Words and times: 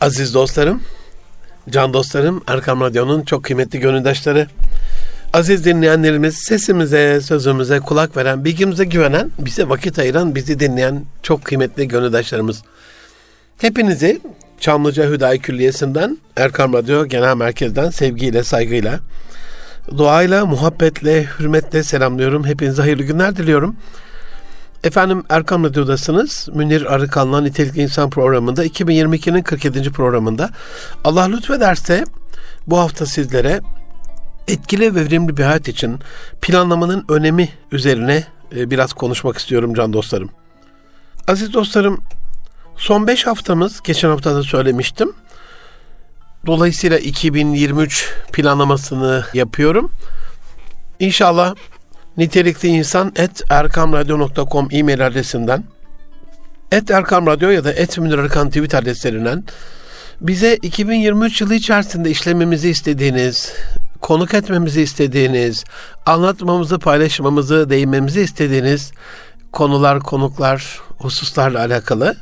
Aziz 0.00 0.34
dostlarım, 0.34 0.82
can 1.70 1.92
dostlarım, 1.92 2.42
Erkam 2.46 2.80
Radyo'nun 2.80 3.22
çok 3.22 3.44
kıymetli 3.44 3.80
gönüldaşları, 3.80 4.46
aziz 5.32 5.64
dinleyenlerimiz, 5.64 6.34
sesimize, 6.34 7.20
sözümüze 7.20 7.80
kulak 7.80 8.16
veren, 8.16 8.44
bilgimize 8.44 8.84
güvenen, 8.84 9.30
bize 9.38 9.68
vakit 9.68 9.98
ayıran, 9.98 10.34
bizi 10.34 10.60
dinleyen 10.60 11.04
çok 11.22 11.44
kıymetli 11.44 11.88
gönüldaşlarımız. 11.88 12.62
Hepinizi 13.58 14.20
Çamlıca 14.60 15.10
Hüdayi 15.10 15.38
Külliyesi'nden, 15.38 16.18
Erkam 16.36 16.72
Radyo 16.72 17.06
Genel 17.06 17.36
Merkez'den 17.36 17.90
sevgiyle, 17.90 18.42
saygıyla, 18.42 19.00
duayla, 19.96 20.46
muhabbetle, 20.46 21.26
hürmetle 21.38 21.82
selamlıyorum. 21.82 22.46
Hepinize 22.46 22.82
hayırlı 22.82 23.02
günler 23.02 23.36
diliyorum. 23.36 23.76
Efendim 24.84 25.24
Erkam 25.28 25.64
Radyo'dasınız. 25.64 26.48
Münir 26.54 26.94
Arıkan'la 26.94 27.40
Nitelikli 27.40 27.82
İnsan 27.82 28.10
programında 28.10 28.66
2022'nin 28.66 29.42
47. 29.42 29.92
programında 29.92 30.50
Allah 31.04 31.24
lütfederse 31.24 32.04
bu 32.66 32.78
hafta 32.78 33.06
sizlere 33.06 33.60
etkili 34.48 34.94
ve 34.94 35.04
verimli 35.04 35.36
bir 35.36 35.42
hayat 35.42 35.68
için 35.68 35.98
planlamanın 36.40 37.04
önemi 37.08 37.48
üzerine 37.72 38.24
e, 38.56 38.70
biraz 38.70 38.92
konuşmak 38.92 39.38
istiyorum 39.38 39.74
can 39.74 39.92
dostlarım. 39.92 40.30
Aziz 41.28 41.52
dostlarım 41.52 42.02
son 42.76 43.06
5 43.06 43.26
haftamız 43.26 43.82
geçen 43.82 44.08
hafta 44.08 44.34
da 44.34 44.42
söylemiştim. 44.42 45.12
Dolayısıyla 46.46 46.98
2023 46.98 48.14
planlamasını 48.32 49.24
yapıyorum. 49.34 49.90
İnşallah 50.98 51.54
nitelikli 52.16 52.68
insan 52.68 53.12
et 53.16 53.42
erkamradyo.com 53.50 54.68
e-mail 54.70 55.06
adresinden 55.06 55.64
et 56.72 56.90
Erkam 56.90 57.26
Radyo 57.26 57.50
ya 57.50 57.64
da 57.64 57.72
et 57.72 57.98
Arkan 57.98 58.48
tweet 58.48 58.74
adreslerinden 58.74 59.44
bize 60.20 60.56
2023 60.56 61.40
yılı 61.40 61.54
içerisinde 61.54 62.10
işlememizi 62.10 62.68
istediğiniz, 62.68 63.52
konuk 64.00 64.34
etmemizi 64.34 64.82
istediğiniz, 64.82 65.64
anlatmamızı, 66.06 66.78
paylaşmamızı, 66.78 67.70
değinmemizi 67.70 68.20
istediğiniz 68.20 68.92
konular, 69.52 70.00
konuklar, 70.00 70.80
hususlarla 70.98 71.58
alakalı 71.58 72.16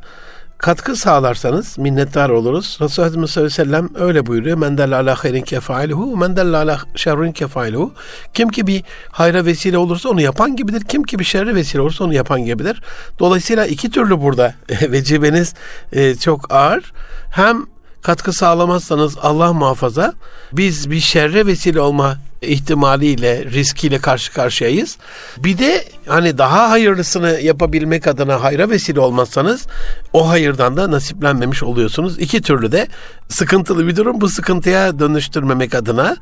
katkı 0.58 0.96
sağlarsanız 0.96 1.78
minnettar 1.78 2.30
oluruz. 2.30 2.78
Resulullah 2.80 3.10
sallallahu 3.10 3.30
aleyhi 3.30 3.44
ve 3.44 3.50
sellem 3.50 3.88
öyle 3.94 4.26
buyuruyor. 4.26 4.58
Men 4.58 4.78
delle 4.78 4.96
ala 4.96 5.14
hayrin 5.24 5.42
kefailuhu, 5.42 6.16
men 6.16 6.36
delle 6.36 6.56
ala 6.56 6.80
şerrin 6.94 7.32
kefailuhu. 7.32 7.92
Kim 8.34 8.48
ki 8.48 8.66
bir 8.66 8.84
hayra 9.10 9.44
vesile 9.44 9.78
olursa 9.78 10.08
onu 10.08 10.20
yapan 10.20 10.56
gibidir. 10.56 10.84
Kim 10.84 11.02
ki 11.02 11.18
bir 11.18 11.24
şerre 11.24 11.54
vesile 11.54 11.80
olursa 11.80 12.04
onu 12.04 12.14
yapan 12.14 12.44
gibidir. 12.44 12.82
Dolayısıyla 13.18 13.66
iki 13.66 13.90
türlü 13.90 14.20
burada 14.20 14.54
vecibeniz 14.82 15.54
e, 15.92 16.14
çok 16.14 16.52
ağır. 16.52 16.92
Hem 17.30 17.66
katkı 18.02 18.32
sağlamazsanız 18.32 19.16
Allah 19.22 19.52
muhafaza 19.52 20.12
biz 20.52 20.90
bir 20.90 21.00
şerre 21.00 21.46
vesile 21.46 21.80
olma 21.80 22.16
ihtimaliyle, 22.46 23.44
riskiyle 23.44 23.98
karşı 23.98 24.32
karşıyayız. 24.32 24.98
Bir 25.38 25.58
de 25.58 25.84
hani 26.06 26.38
daha 26.38 26.70
hayırlısını 26.70 27.40
yapabilmek 27.40 28.06
adına 28.06 28.42
hayra 28.42 28.70
vesile 28.70 29.00
olmazsanız 29.00 29.66
o 30.12 30.28
hayırdan 30.28 30.76
da 30.76 30.90
nasiplenmemiş 30.90 31.62
oluyorsunuz. 31.62 32.18
İki 32.18 32.42
türlü 32.42 32.72
de 32.72 32.88
sıkıntılı 33.28 33.86
bir 33.86 33.96
durum. 33.96 34.20
Bu 34.20 34.28
sıkıntıya 34.28 34.98
dönüştürmemek 34.98 35.74
adına 35.74 36.16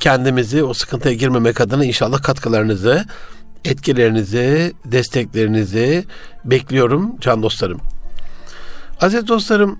kendimizi 0.00 0.64
o 0.64 0.74
sıkıntıya 0.74 1.14
girmemek 1.14 1.60
adına 1.60 1.84
inşallah 1.84 2.22
katkılarınızı, 2.22 3.04
etkilerinizi, 3.64 4.72
desteklerinizi 4.84 6.04
bekliyorum 6.44 7.20
can 7.20 7.42
dostlarım. 7.42 7.80
Aziz 9.00 9.28
dostlarım 9.28 9.78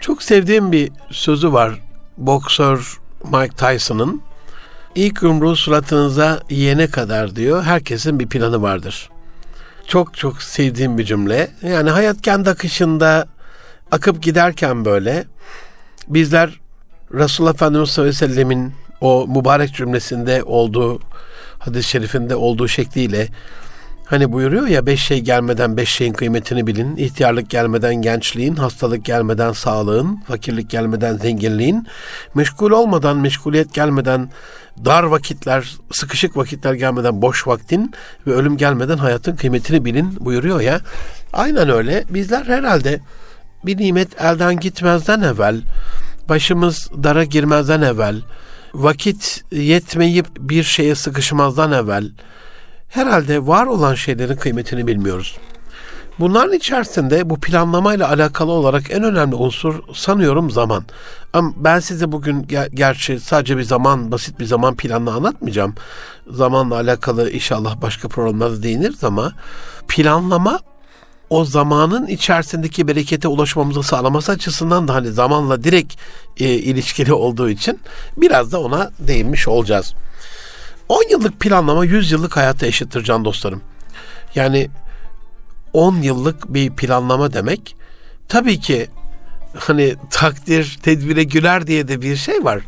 çok 0.00 0.22
sevdiğim 0.22 0.72
bir 0.72 0.92
sözü 1.10 1.52
var 1.52 1.80
boksör 2.16 3.00
Mike 3.24 3.56
Tyson'ın. 3.56 4.22
İlk 4.94 5.22
yumruğu 5.22 5.56
suratınıza 5.56 6.40
yiyene 6.50 6.86
kadar 6.86 7.36
diyor 7.36 7.62
herkesin 7.62 8.20
bir 8.20 8.28
planı 8.28 8.62
vardır. 8.62 9.10
Çok 9.86 10.16
çok 10.16 10.42
sevdiğim 10.42 10.98
bir 10.98 11.04
cümle. 11.04 11.50
Yani 11.62 11.90
hayat 11.90 12.22
kendi 12.22 12.50
akışında 12.50 13.26
akıp 13.90 14.22
giderken 14.22 14.84
böyle 14.84 15.24
bizler 16.08 16.60
Resulullah 17.14 17.54
Efendimiz 17.54 17.90
sallallahu 17.90 18.14
aleyhi 18.14 18.30
ve 18.30 18.34
sellemin 18.34 18.72
o 19.00 19.26
mübarek 19.28 19.74
cümlesinde 19.74 20.42
olduğu 20.42 21.00
hadis-i 21.58 21.88
şerifinde 21.88 22.36
olduğu 22.36 22.68
şekliyle 22.68 23.28
Hani 24.04 24.32
buyuruyor 24.32 24.66
ya 24.66 24.86
beş 24.86 25.00
şey 25.00 25.20
gelmeden 25.20 25.76
beş 25.76 25.88
şeyin 25.88 26.12
kıymetini 26.12 26.66
bilin. 26.66 26.96
İhtiyarlık 26.96 27.50
gelmeden 27.50 27.94
gençliğin, 27.94 28.56
hastalık 28.56 29.04
gelmeden 29.04 29.52
sağlığın, 29.52 30.16
fakirlik 30.28 30.70
gelmeden 30.70 31.16
zenginliğin, 31.16 31.86
meşgul 32.34 32.70
olmadan, 32.70 33.16
meşguliyet 33.16 33.74
gelmeden 33.74 34.30
dar 34.84 35.02
vakitler, 35.02 35.76
sıkışık 35.92 36.36
vakitler 36.36 36.74
gelmeden 36.74 37.22
boş 37.22 37.46
vaktin 37.46 37.92
ve 38.26 38.32
ölüm 38.32 38.56
gelmeden 38.56 38.98
hayatın 38.98 39.36
kıymetini 39.36 39.84
bilin 39.84 40.16
buyuruyor 40.20 40.60
ya. 40.60 40.80
Aynen 41.32 41.68
öyle. 41.68 42.04
Bizler 42.10 42.44
herhalde 42.44 43.00
bir 43.64 43.78
nimet 43.78 44.20
elden 44.22 44.60
gitmezden 44.60 45.20
evvel, 45.20 45.60
başımız 46.28 46.90
dara 47.02 47.24
girmezden 47.24 47.82
evvel, 47.82 48.16
vakit 48.74 49.44
yetmeyip 49.52 50.26
bir 50.38 50.62
şeye 50.62 50.94
sıkışmazdan 50.94 51.72
evvel, 51.72 52.10
herhalde 52.92 53.46
var 53.46 53.66
olan 53.66 53.94
şeylerin 53.94 54.36
kıymetini 54.36 54.86
bilmiyoruz. 54.86 55.36
Bunların 56.20 56.52
içerisinde 56.52 57.30
bu 57.30 57.40
planlamayla 57.40 58.08
alakalı 58.08 58.52
olarak 58.52 58.90
en 58.90 59.02
önemli 59.02 59.34
unsur 59.34 59.74
sanıyorum 59.94 60.50
zaman. 60.50 60.84
Ama 61.32 61.52
ben 61.56 61.80
size 61.80 62.12
bugün 62.12 62.42
ger- 62.42 62.74
gerçi 62.74 63.20
sadece 63.20 63.56
bir 63.56 63.62
zaman, 63.62 64.12
basit 64.12 64.40
bir 64.40 64.44
zaman 64.44 64.74
planını 64.76 65.12
anlatmayacağım. 65.12 65.74
Zamanla 66.30 66.74
alakalı 66.74 67.30
inşallah 67.30 67.82
başka 67.82 68.08
programlarda 68.08 68.62
değiniriz 68.62 69.04
ama 69.04 69.32
planlama 69.88 70.60
o 71.30 71.44
zamanın 71.44 72.06
içerisindeki 72.06 72.88
berekete 72.88 73.28
ulaşmamızı 73.28 73.82
sağlaması 73.82 74.32
açısından 74.32 74.88
da 74.88 74.94
hani 74.94 75.08
zamanla 75.12 75.64
direkt 75.64 75.94
e, 76.36 76.44
ilişkili 76.44 77.12
olduğu 77.12 77.50
için 77.50 77.80
biraz 78.16 78.52
da 78.52 78.60
ona 78.60 78.90
değinmiş 78.98 79.48
olacağız. 79.48 79.94
10 80.88 81.10
yıllık 81.10 81.40
planlama 81.40 81.84
100 81.84 82.12
yıllık 82.12 82.36
hayata 82.36 82.66
eşittir 82.66 83.04
can 83.04 83.24
dostlarım. 83.24 83.62
Yani 84.34 84.70
10 85.72 85.96
yıllık 85.96 86.54
bir 86.54 86.70
planlama 86.70 87.32
demek 87.32 87.76
tabii 88.28 88.60
ki 88.60 88.88
hani 89.58 89.94
takdir 90.10 90.78
tedbire 90.82 91.22
güler 91.22 91.66
diye 91.66 91.88
de 91.88 92.02
bir 92.02 92.16
şey 92.16 92.44
var. 92.44 92.60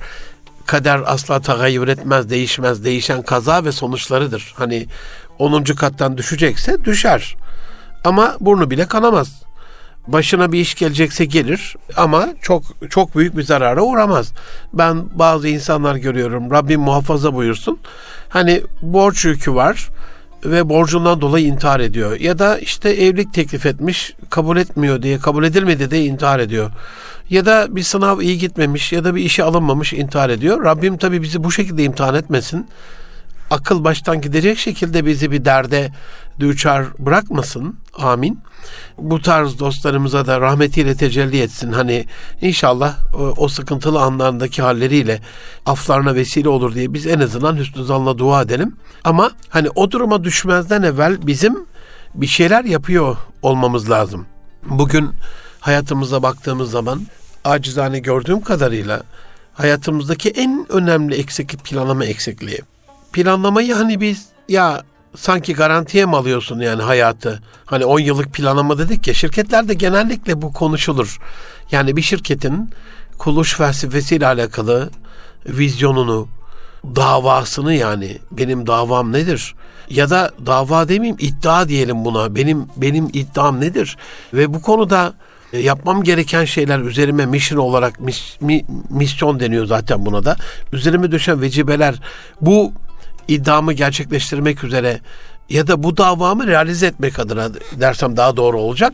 Kader 0.66 1.02
asla 1.06 1.40
tagayyür 1.40 1.88
etmez, 1.88 2.30
değişmez. 2.30 2.84
Değişen 2.84 3.22
kaza 3.22 3.64
ve 3.64 3.72
sonuçlarıdır. 3.72 4.54
Hani 4.56 4.86
10. 5.38 5.64
kattan 5.64 6.18
düşecekse 6.18 6.84
düşer. 6.84 7.36
Ama 8.04 8.36
burnu 8.40 8.70
bile 8.70 8.86
kanamaz. 8.86 9.42
Başına 10.06 10.52
bir 10.52 10.60
iş 10.60 10.74
gelecekse 10.74 11.24
gelir 11.24 11.76
ama 11.96 12.28
çok 12.42 12.62
çok 12.90 13.16
büyük 13.16 13.36
bir 13.36 13.42
zarara 13.42 13.82
uğramaz. 13.82 14.32
Ben 14.72 15.18
bazı 15.18 15.48
insanlar 15.48 15.96
görüyorum. 15.96 16.50
Rabbim 16.50 16.80
muhafaza 16.80 17.34
buyursun. 17.34 17.78
Hani 18.28 18.62
borç 18.82 19.24
yükü 19.24 19.54
var 19.54 19.88
ve 20.44 20.68
borcundan 20.68 21.20
dolayı 21.20 21.46
intihar 21.46 21.80
ediyor. 21.80 22.20
Ya 22.20 22.38
da 22.38 22.58
işte 22.58 22.90
evlilik 22.90 23.34
teklif 23.34 23.66
etmiş, 23.66 24.14
kabul 24.30 24.56
etmiyor 24.56 25.02
diye, 25.02 25.18
kabul 25.18 25.44
edilmedi 25.44 25.90
diye 25.90 26.04
intihar 26.04 26.40
ediyor. 26.40 26.70
Ya 27.30 27.46
da 27.46 27.76
bir 27.76 27.82
sınav 27.82 28.20
iyi 28.20 28.38
gitmemiş 28.38 28.92
ya 28.92 29.04
da 29.04 29.14
bir 29.14 29.22
işe 29.22 29.42
alınmamış 29.42 29.92
intihar 29.92 30.30
ediyor. 30.30 30.64
Rabbim 30.64 30.96
tabii 30.98 31.22
bizi 31.22 31.44
bu 31.44 31.52
şekilde 31.52 31.84
imtihan 31.84 32.14
etmesin. 32.14 32.66
Akıl 33.50 33.84
baştan 33.84 34.20
gidecek 34.20 34.58
şekilde 34.58 35.06
bizi 35.06 35.30
bir 35.30 35.44
derde 35.44 35.92
düçar 36.40 36.86
bırakmasın. 36.98 37.76
Amin. 37.98 38.40
Bu 38.98 39.22
tarz 39.22 39.58
dostlarımıza 39.58 40.26
da 40.26 40.40
rahmetiyle 40.40 40.96
tecelli 40.96 41.40
etsin. 41.40 41.72
Hani 41.72 42.06
inşallah 42.40 42.96
o, 43.14 43.34
o 43.36 43.48
sıkıntılı 43.48 44.00
anlarındaki 44.00 44.62
halleriyle 44.62 45.20
aflarına 45.66 46.14
vesile 46.14 46.48
olur 46.48 46.74
diye 46.74 46.94
biz 46.94 47.06
en 47.06 47.20
azından 47.20 47.56
hüsnü 47.56 47.84
zanla 47.84 48.18
dua 48.18 48.42
edelim. 48.42 48.76
Ama 49.04 49.30
hani 49.48 49.68
o 49.74 49.90
duruma 49.90 50.24
düşmezden 50.24 50.82
evvel 50.82 51.26
bizim 51.26 51.66
bir 52.14 52.26
şeyler 52.26 52.64
yapıyor 52.64 53.16
olmamız 53.42 53.90
lazım. 53.90 54.26
Bugün 54.64 55.10
hayatımıza 55.60 56.22
baktığımız 56.22 56.70
zaman 56.70 57.06
acizane 57.44 57.98
gördüğüm 57.98 58.40
kadarıyla 58.40 59.02
hayatımızdaki 59.54 60.30
en 60.30 60.66
önemli 60.68 61.14
eksiklik 61.14 61.64
planlama 61.64 62.04
eksikliği. 62.04 62.60
Planlamayı 63.12 63.74
hani 63.74 64.00
biz 64.00 64.26
ya 64.48 64.82
sanki 65.16 65.54
garantiye 65.54 66.06
mi 66.06 66.16
alıyorsun 66.16 66.60
yani 66.60 66.82
hayatı? 66.82 67.42
Hani 67.66 67.84
10 67.84 67.98
yıllık 67.98 68.32
planlama 68.32 68.78
dedik 68.78 69.06
ya 69.08 69.14
şirketlerde 69.14 69.74
genellikle 69.74 70.42
bu 70.42 70.52
konuşulur. 70.52 71.18
Yani 71.70 71.96
bir 71.96 72.02
şirketin 72.02 72.70
kuruluş 73.18 73.54
felsefesiyle 73.54 74.26
alakalı 74.26 74.90
vizyonunu, 75.46 76.28
davasını 76.84 77.74
yani 77.74 78.18
benim 78.30 78.66
davam 78.66 79.12
nedir? 79.12 79.54
Ya 79.90 80.10
da 80.10 80.30
dava 80.46 80.88
demeyeyim 80.88 81.16
iddia 81.20 81.68
diyelim 81.68 82.04
buna. 82.04 82.34
Benim 82.34 82.66
benim 82.76 83.08
iddiam 83.12 83.60
nedir? 83.60 83.96
Ve 84.34 84.54
bu 84.54 84.62
konuda 84.62 85.14
e, 85.52 85.58
yapmam 85.58 86.02
gereken 86.02 86.44
şeyler 86.44 86.78
üzerime 86.78 87.26
mission 87.26 87.58
olarak 87.58 88.00
mis, 88.00 88.40
mi, 88.40 88.64
misyon 88.90 89.40
deniyor 89.40 89.66
zaten 89.66 90.06
buna 90.06 90.24
da. 90.24 90.36
Üzerime 90.72 91.12
düşen 91.12 91.40
vecibeler 91.40 91.94
bu 92.40 92.72
iddiamı 93.28 93.72
gerçekleştirmek 93.72 94.64
üzere 94.64 95.00
ya 95.48 95.66
da 95.66 95.82
bu 95.82 95.96
davamı 95.96 96.46
realize 96.46 96.86
etmek 96.86 97.18
adına 97.18 97.48
dersem 97.80 98.16
daha 98.16 98.36
doğru 98.36 98.60
olacak. 98.60 98.92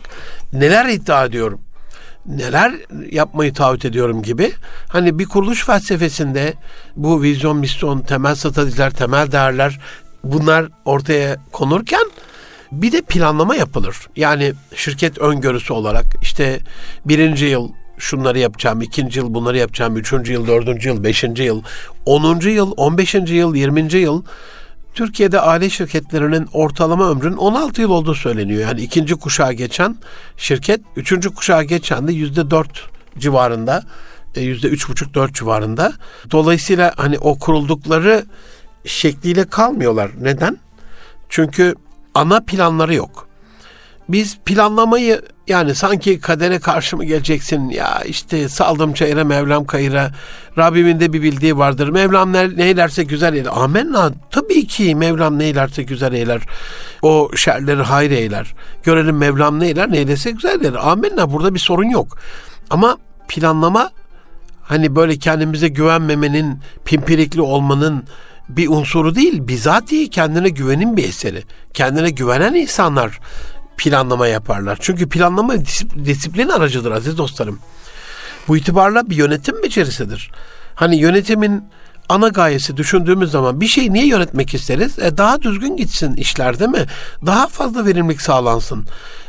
Neler 0.52 0.86
iddia 0.86 1.24
ediyorum? 1.24 1.60
neler 2.26 2.72
yapmayı 3.10 3.54
taahhüt 3.54 3.84
ediyorum 3.84 4.22
gibi. 4.22 4.52
Hani 4.88 5.18
bir 5.18 5.24
kuruluş 5.24 5.64
felsefesinde 5.64 6.54
bu 6.96 7.22
vizyon, 7.22 7.56
misyon, 7.56 8.00
temel 8.00 8.34
stratejiler, 8.34 8.90
temel 8.90 9.32
değerler 9.32 9.80
bunlar 10.24 10.68
ortaya 10.84 11.36
konurken 11.52 12.10
bir 12.72 12.92
de 12.92 13.02
planlama 13.02 13.56
yapılır. 13.56 13.96
Yani 14.16 14.52
şirket 14.74 15.18
öngörüsü 15.18 15.72
olarak 15.72 16.06
işte 16.22 16.60
birinci 17.04 17.44
yıl 17.44 17.72
şunları 18.00 18.38
yapacağım, 18.38 18.82
ikinci 18.82 19.18
yıl 19.18 19.34
bunları 19.34 19.58
yapacağım, 19.58 19.96
üçüncü 19.96 20.32
yıl, 20.32 20.46
dördüncü 20.46 20.88
yıl, 20.88 21.04
beşinci 21.04 21.42
yıl, 21.42 21.62
onuncu 22.06 22.48
yıl, 22.48 22.72
on 22.76 22.98
beşinci 22.98 23.34
yıl, 23.34 23.54
yirminci 23.54 23.98
yıl 23.98 24.22
Türkiye'de 24.94 25.40
aile 25.40 25.70
şirketlerinin 25.70 26.48
ortalama 26.52 27.10
ömrün 27.10 27.36
16 27.36 27.80
yıl 27.80 27.90
olduğu 27.90 28.14
söyleniyor. 28.14 28.60
Yani 28.60 28.80
ikinci 28.80 29.14
kuşağa 29.14 29.52
geçen 29.52 29.96
şirket, 30.36 30.80
üçüncü 30.96 31.34
kuşağa 31.34 31.62
geçen 31.62 32.08
de 32.08 32.12
yüzde 32.12 32.50
dört 32.50 32.90
civarında, 33.18 33.82
e, 34.34 34.40
yüzde 34.40 34.68
üç 34.68 34.88
buçuk 34.88 35.14
dört 35.14 35.34
civarında. 35.34 35.92
Dolayısıyla 36.30 36.92
hani 36.96 37.18
o 37.18 37.38
kuruldukları 37.38 38.24
şekliyle 38.84 39.44
kalmıyorlar. 39.44 40.10
Neden? 40.20 40.58
Çünkü 41.28 41.74
ana 42.14 42.40
planları 42.40 42.94
yok. 42.94 43.28
Biz 44.08 44.38
planlamayı 44.44 45.22
yani 45.50 45.74
sanki 45.74 46.20
kadere 46.20 46.58
karşı 46.58 46.96
mı 46.96 47.04
geleceksin 47.04 47.68
ya 47.68 48.02
işte 48.04 48.48
saldım 48.48 48.92
çayıra 48.92 49.24
Mevlam 49.24 49.64
kayıra 49.64 50.10
Rabbimin 50.58 51.00
de 51.00 51.12
bir 51.12 51.22
bildiği 51.22 51.58
vardır. 51.58 51.88
Mevlam 51.88 52.32
ne, 52.32 52.56
neylerse 52.56 53.02
güzel 53.02 53.34
eyler. 53.34 53.50
Amenna 53.54 54.12
tabii 54.30 54.66
ki 54.66 54.94
Mevlam 54.94 55.38
neylerse 55.38 55.82
güzel 55.82 56.12
eyler. 56.12 56.42
O 57.02 57.30
şerleri 57.36 57.82
hayır 57.82 58.10
eyler. 58.10 58.54
Görelim 58.82 59.16
Mevlam 59.16 59.60
neyler 59.60 59.92
neylese 59.92 60.30
güzel 60.30 60.60
eyler. 60.60 60.78
Amenna 60.82 61.32
burada 61.32 61.54
bir 61.54 61.58
sorun 61.58 61.88
yok. 61.88 62.18
Ama 62.70 62.98
planlama 63.28 63.90
hani 64.62 64.96
böyle 64.96 65.16
kendimize 65.18 65.68
güvenmemenin, 65.68 66.58
pimpirikli 66.84 67.40
olmanın 67.40 68.04
bir 68.48 68.68
unsuru 68.68 69.14
değil, 69.14 69.48
bizatihi 69.48 70.10
kendine 70.10 70.48
güvenin 70.48 70.96
bir 70.96 71.08
eseri. 71.08 71.42
Kendine 71.74 72.10
güvenen 72.10 72.54
insanlar 72.54 73.20
planlama 73.80 74.26
yaparlar. 74.26 74.78
Çünkü 74.80 75.08
planlama 75.08 75.54
disiplin 76.04 76.48
aracıdır 76.48 76.90
aziz 76.90 77.18
dostlarım. 77.18 77.58
Bu 78.48 78.56
itibarla 78.56 79.10
bir 79.10 79.16
yönetim 79.16 79.62
becerisidir. 79.62 80.30
Hani 80.74 80.96
yönetimin 80.96 81.64
ana 82.08 82.28
gayesi 82.28 82.76
düşündüğümüz 82.76 83.30
zaman 83.30 83.60
bir 83.60 83.66
şeyi 83.66 83.92
niye 83.92 84.06
yönetmek 84.06 84.54
isteriz? 84.54 84.98
E 84.98 85.16
daha 85.16 85.42
düzgün 85.42 85.76
gitsin 85.76 86.14
işler 86.14 86.58
değil 86.58 86.70
mi? 86.70 86.86
Daha 87.26 87.46
fazla 87.46 87.86
verimlilik 87.86 88.20
sağlansın. 88.20 88.86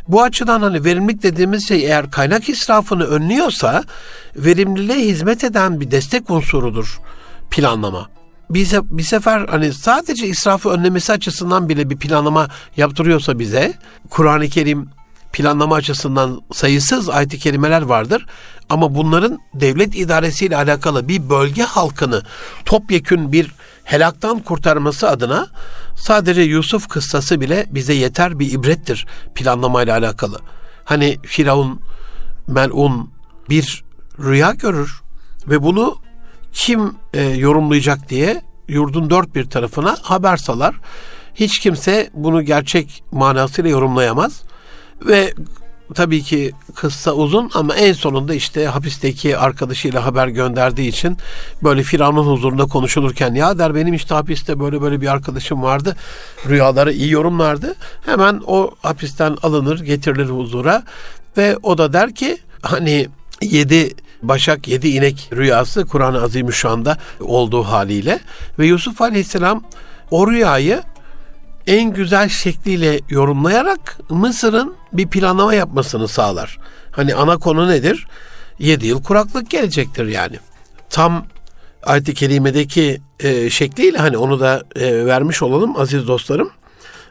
Bu 0.07 0.21
açıdan 0.21 0.61
hani 0.61 0.85
verimlilik 0.85 1.23
dediğimiz 1.23 1.67
şey 1.67 1.85
eğer 1.85 2.11
kaynak 2.11 2.49
israfını 2.49 3.03
önlüyorsa 3.03 3.83
verimliliğe 4.35 4.99
hizmet 4.99 5.43
eden 5.43 5.81
bir 5.81 5.91
destek 5.91 6.29
unsurudur 6.29 6.99
planlama 7.51 8.09
bize 8.53 8.81
bir 8.83 9.03
sefer 9.03 9.47
hani 9.49 9.73
sadece 9.73 10.27
israfı 10.27 10.69
önlemesi 10.69 11.13
açısından 11.13 11.69
bile 11.69 11.89
bir 11.89 11.97
planlama 11.97 12.47
yaptırıyorsa 12.77 13.39
bize 13.39 13.73
Kur'an-ı 14.09 14.47
Kerim 14.47 14.89
planlama 15.33 15.75
açısından 15.75 16.41
sayısız 16.53 17.09
ayet-i 17.09 17.39
kerimeler 17.39 17.81
vardır. 17.81 18.25
Ama 18.69 18.95
bunların 18.95 19.39
devlet 19.53 19.95
idaresiyle 19.95 20.57
alakalı 20.57 21.07
bir 21.07 21.29
bölge 21.29 21.63
halkını 21.63 22.23
topyekün 22.65 23.31
bir 23.31 23.51
helaktan 23.83 24.39
kurtarması 24.39 25.09
adına 25.09 25.47
sadece 25.95 26.41
Yusuf 26.41 26.87
kıssası 26.87 27.41
bile 27.41 27.65
bize 27.69 27.93
yeter 27.93 28.39
bir 28.39 28.51
ibrettir 28.51 29.07
planlamayla 29.35 29.97
alakalı. 29.97 30.39
Hani 30.85 31.17
Firavun 31.23 31.81
melun 32.47 33.11
bir 33.49 33.83
rüya 34.19 34.51
görür 34.51 35.01
ve 35.47 35.63
bunu 35.63 35.95
kim 36.53 36.95
e, 37.13 37.23
yorumlayacak 37.23 38.09
diye 38.09 38.41
yurdun 38.67 39.09
dört 39.09 39.35
bir 39.35 39.45
tarafına 39.45 39.97
haber 40.01 40.37
salar. 40.37 40.75
Hiç 41.35 41.59
kimse 41.59 42.09
bunu 42.13 42.41
gerçek 42.41 43.03
manasıyla 43.11 43.69
yorumlayamaz. 43.69 44.43
Ve 45.05 45.33
tabii 45.93 46.21
ki 46.21 46.51
kıssa 46.75 47.13
uzun 47.13 47.51
ama 47.53 47.75
en 47.75 47.93
sonunda 47.93 48.33
işte 48.33 48.65
hapisteki 48.65 49.37
arkadaşıyla 49.37 50.05
haber 50.05 50.27
gönderdiği 50.27 50.89
için 50.89 51.17
böyle 51.63 51.83
Firavun'un 51.83 52.31
huzurunda 52.31 52.65
konuşulurken 52.65 53.33
ya 53.33 53.59
der 53.59 53.75
benim 53.75 53.93
işte 53.93 54.15
hapiste 54.15 54.59
böyle 54.59 54.81
böyle 54.81 55.01
bir 55.01 55.07
arkadaşım 55.07 55.61
vardı. 55.61 55.95
Rüyaları 56.49 56.93
iyi 56.93 57.11
yorumlardı. 57.11 57.75
Hemen 58.05 58.41
o 58.47 58.71
hapisten 58.81 59.37
alınır 59.43 59.79
getirilir 59.79 60.29
huzura 60.29 60.83
ve 61.37 61.57
o 61.63 61.77
da 61.77 61.93
der 61.93 62.15
ki 62.15 62.37
hani 62.61 63.07
yedi 63.41 63.93
Başak 64.23 64.67
yedi 64.67 64.89
inek 64.89 65.29
rüyası 65.33 65.85
Kur'an-ı 65.85 66.23
Azimüşşan'da 66.23 66.97
olduğu 67.19 67.63
haliyle 67.63 68.19
ve 68.59 68.65
Yusuf 68.65 69.01
Aleyhisselam 69.01 69.63
o 70.11 70.31
rüyayı 70.31 70.83
en 71.67 71.93
güzel 71.93 72.29
şekliyle 72.29 72.99
yorumlayarak 73.09 73.99
Mısır'ın 74.09 74.75
bir 74.93 75.07
planlama 75.07 75.53
yapmasını 75.53 76.07
sağlar. 76.07 76.57
Hani 76.91 77.15
ana 77.15 77.37
konu 77.37 77.69
nedir? 77.69 78.07
Yedi 78.59 78.87
yıl 78.87 79.03
kuraklık 79.03 79.49
gelecektir 79.49 80.07
yani. 80.07 80.39
Tam 80.89 81.25
ayet-i 81.83 82.13
kerimedeki 82.13 83.01
e, 83.19 83.49
şekliyle 83.49 83.97
hani 83.97 84.17
onu 84.17 84.39
da 84.39 84.63
e, 84.75 85.05
vermiş 85.05 85.41
olalım 85.41 85.77
aziz 85.77 86.07
dostlarım. 86.07 86.51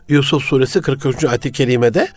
Yusuf 0.09 0.45
suresi 0.45 0.81
43. 0.81 1.25
ayet-i 1.25 1.53
kerimede 1.53 2.09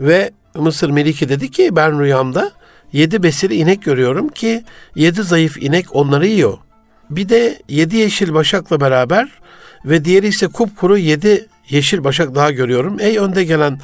ve 0.00 0.30
Mısır 0.54 0.90
Meliki 0.90 1.28
dedi 1.28 1.50
ki 1.50 1.76
ben 1.76 2.00
rüyamda 2.00 2.52
Yedi 2.92 3.22
besili 3.22 3.54
inek 3.54 3.82
görüyorum 3.82 4.28
ki 4.28 4.64
yedi 4.94 5.22
zayıf 5.22 5.62
inek 5.62 5.96
onları 5.96 6.26
yiyor. 6.26 6.58
Bir 7.10 7.28
de 7.28 7.58
yedi 7.68 7.96
yeşil 7.96 8.34
başakla 8.34 8.80
beraber 8.80 9.28
ve 9.84 10.04
diğeri 10.04 10.26
ise 10.26 10.48
kupkuru 10.48 10.98
yedi 10.98 11.48
yeşil 11.68 12.04
başak 12.04 12.34
daha 12.34 12.50
görüyorum. 12.50 13.00
Ey 13.00 13.18
önde 13.18 13.44
gelen 13.44 13.80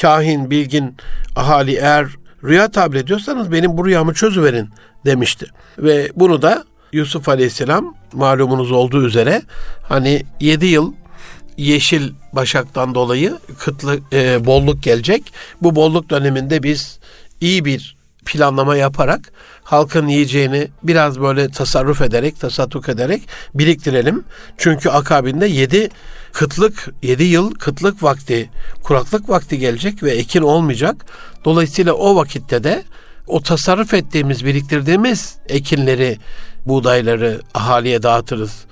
kahin, 0.00 0.50
bilgin, 0.50 0.96
ahali 1.36 1.72
eğer 1.72 2.06
rüya 2.44 2.70
tabir 2.70 2.98
ediyorsanız 2.98 3.52
benim 3.52 3.76
bu 3.76 3.86
rüyamı 3.86 4.14
çözüverin 4.14 4.68
demişti. 5.06 5.46
Ve 5.78 6.10
bunu 6.16 6.42
da 6.42 6.64
Yusuf 6.92 7.28
Aleyhisselam 7.28 7.94
malumunuz 8.12 8.72
olduğu 8.72 9.06
üzere 9.06 9.42
hani 9.88 10.22
yedi 10.40 10.66
yıl 10.66 10.92
yeşil 11.56 12.12
başaktan 12.32 12.94
dolayı 12.94 13.38
kıtlık, 13.58 14.02
e, 14.12 14.46
bolluk 14.46 14.82
gelecek. 14.82 15.32
Bu 15.62 15.74
bolluk 15.74 16.10
döneminde 16.10 16.62
biz 16.62 16.98
iyi 17.40 17.64
bir 17.64 18.01
planlama 18.26 18.76
yaparak 18.76 19.32
halkın 19.62 20.08
yiyeceğini 20.08 20.68
biraz 20.82 21.20
böyle 21.20 21.50
tasarruf 21.50 22.02
ederek, 22.02 22.40
tasadduk 22.40 22.88
ederek 22.88 23.22
biriktirelim. 23.54 24.24
Çünkü 24.58 24.90
akabinde 24.90 25.46
yedi 25.46 25.88
kıtlık, 26.32 26.88
yedi 27.02 27.24
yıl 27.24 27.54
kıtlık 27.54 28.02
vakti, 28.02 28.50
kuraklık 28.82 29.28
vakti 29.28 29.58
gelecek 29.58 30.02
ve 30.02 30.10
ekin 30.10 30.42
olmayacak. 30.42 31.06
Dolayısıyla 31.44 31.92
o 31.92 32.16
vakitte 32.16 32.64
de 32.64 32.82
o 33.26 33.42
tasarruf 33.42 33.94
ettiğimiz, 33.94 34.44
biriktirdiğimiz 34.44 35.36
ekinleri, 35.48 36.18
buğdayları 36.66 37.40
ahaliye 37.54 38.02
dağıtırız. 38.02 38.64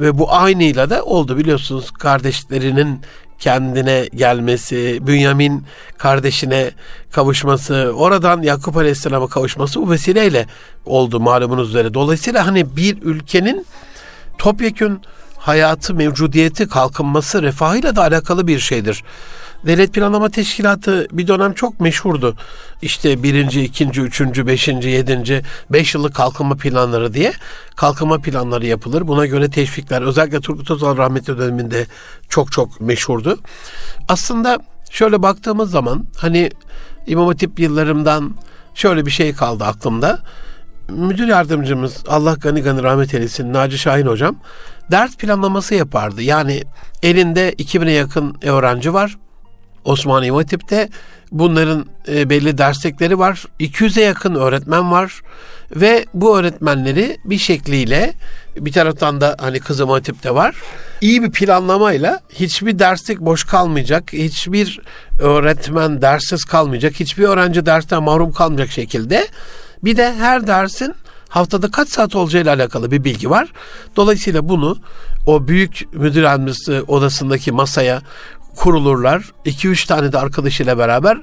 Ve 0.00 0.18
bu 0.18 0.32
aynıyla 0.32 0.90
da 0.90 1.04
oldu 1.04 1.36
biliyorsunuz 1.36 1.90
kardeşlerinin 1.90 3.00
kendine 3.38 4.08
gelmesi, 4.14 4.98
Bünyamin 5.06 5.64
kardeşine 5.98 6.70
kavuşması, 7.12 7.92
oradan 7.96 8.42
Yakup 8.42 8.76
Aleyhisselam'a 8.76 9.26
kavuşması 9.26 9.82
bu 9.82 9.90
vesileyle 9.90 10.46
oldu 10.86 11.20
malumunuz 11.20 11.68
üzere. 11.68 11.94
Dolayısıyla 11.94 12.46
hani 12.46 12.76
bir 12.76 13.02
ülkenin 13.02 13.66
topyekün 14.38 15.00
hayatı, 15.36 15.94
mevcudiyeti, 15.94 16.68
kalkınması, 16.68 17.42
refahıyla 17.42 17.96
da 17.96 18.02
alakalı 18.02 18.46
bir 18.46 18.58
şeydir. 18.58 19.04
Devlet 19.66 19.94
Planlama 19.94 20.28
Teşkilatı 20.28 21.06
bir 21.12 21.26
dönem 21.26 21.52
çok 21.52 21.80
meşhurdu. 21.80 22.36
İşte 22.82 23.22
birinci, 23.22 23.62
ikinci, 23.62 24.00
üçüncü, 24.00 24.46
beşinci, 24.46 24.88
yedinci, 24.88 25.42
beş 25.70 25.94
yıllık 25.94 26.14
kalkınma 26.14 26.56
planları 26.56 27.14
diye 27.14 27.32
kalkınma 27.76 28.18
planları 28.18 28.66
yapılır. 28.66 29.08
Buna 29.08 29.26
göre 29.26 29.50
teşvikler 29.50 30.02
özellikle 30.02 30.40
Turgut 30.40 30.70
Özal 30.70 30.96
rahmetli 30.96 31.38
döneminde 31.38 31.86
çok 32.28 32.52
çok 32.52 32.80
meşhurdu. 32.80 33.38
Aslında 34.08 34.58
şöyle 34.90 35.22
baktığımız 35.22 35.70
zaman 35.70 36.06
hani 36.16 36.50
İmam 37.06 37.26
Hatip 37.26 37.60
yıllarımdan 37.60 38.34
şöyle 38.74 39.06
bir 39.06 39.10
şey 39.10 39.34
kaldı 39.34 39.64
aklımda. 39.64 40.18
Müdür 40.88 41.26
yardımcımız 41.26 42.04
Allah 42.08 42.34
gani 42.34 42.62
gani 42.62 42.82
rahmet 42.82 43.14
eylesin 43.14 43.52
Naci 43.52 43.78
Şahin 43.78 44.06
hocam 44.06 44.36
ders 44.90 45.16
planlaması 45.16 45.74
yapardı. 45.74 46.22
Yani 46.22 46.62
elinde 47.02 47.52
2000'e 47.52 47.92
yakın 47.92 48.36
öğrenci 48.42 48.94
var. 48.94 49.16
Osmaniye 49.88 50.28
İmam 50.28 50.38
Hatip'te 50.38 50.88
Bunların 51.32 51.86
e, 52.08 52.30
belli 52.30 52.58
derslikleri 52.58 53.18
var. 53.18 53.44
200'e 53.60 54.02
yakın 54.02 54.34
öğretmen 54.34 54.92
var 54.92 55.20
ve 55.76 56.04
bu 56.14 56.38
öğretmenleri 56.38 57.16
bir 57.24 57.38
şekliyle 57.38 58.12
bir 58.56 58.72
taraftan 58.72 59.20
da 59.20 59.36
hani 59.40 59.60
kızım 59.60 59.90
hatipte 59.90 60.34
var. 60.34 60.56
İyi 61.00 61.22
bir 61.22 61.30
planlamayla 61.30 62.20
hiçbir 62.32 62.78
derslik 62.78 63.20
boş 63.20 63.44
kalmayacak, 63.44 64.12
hiçbir 64.12 64.80
öğretmen 65.20 66.02
derssiz 66.02 66.44
kalmayacak, 66.44 67.00
hiçbir 67.00 67.24
öğrenci 67.24 67.66
dersten 67.66 68.02
mahrum 68.02 68.32
kalmayacak 68.32 68.70
şekilde 68.70 69.28
bir 69.84 69.96
de 69.96 70.14
her 70.14 70.46
dersin 70.46 70.94
haftada 71.28 71.70
kaç 71.70 71.88
saat 71.88 72.16
olacağıyla 72.16 72.54
alakalı 72.54 72.90
bir 72.90 73.04
bilgi 73.04 73.30
var. 73.30 73.48
Dolayısıyla 73.96 74.48
bunu 74.48 74.78
o 75.26 75.48
büyük 75.48 75.94
müdür 75.94 76.22
odasındaki 76.88 77.52
masaya 77.52 78.02
kurulurlar. 78.58 79.32
2-3 79.46 79.86
tane 79.86 80.12
de 80.12 80.18
arkadaşıyla 80.18 80.78
beraber 80.78 81.18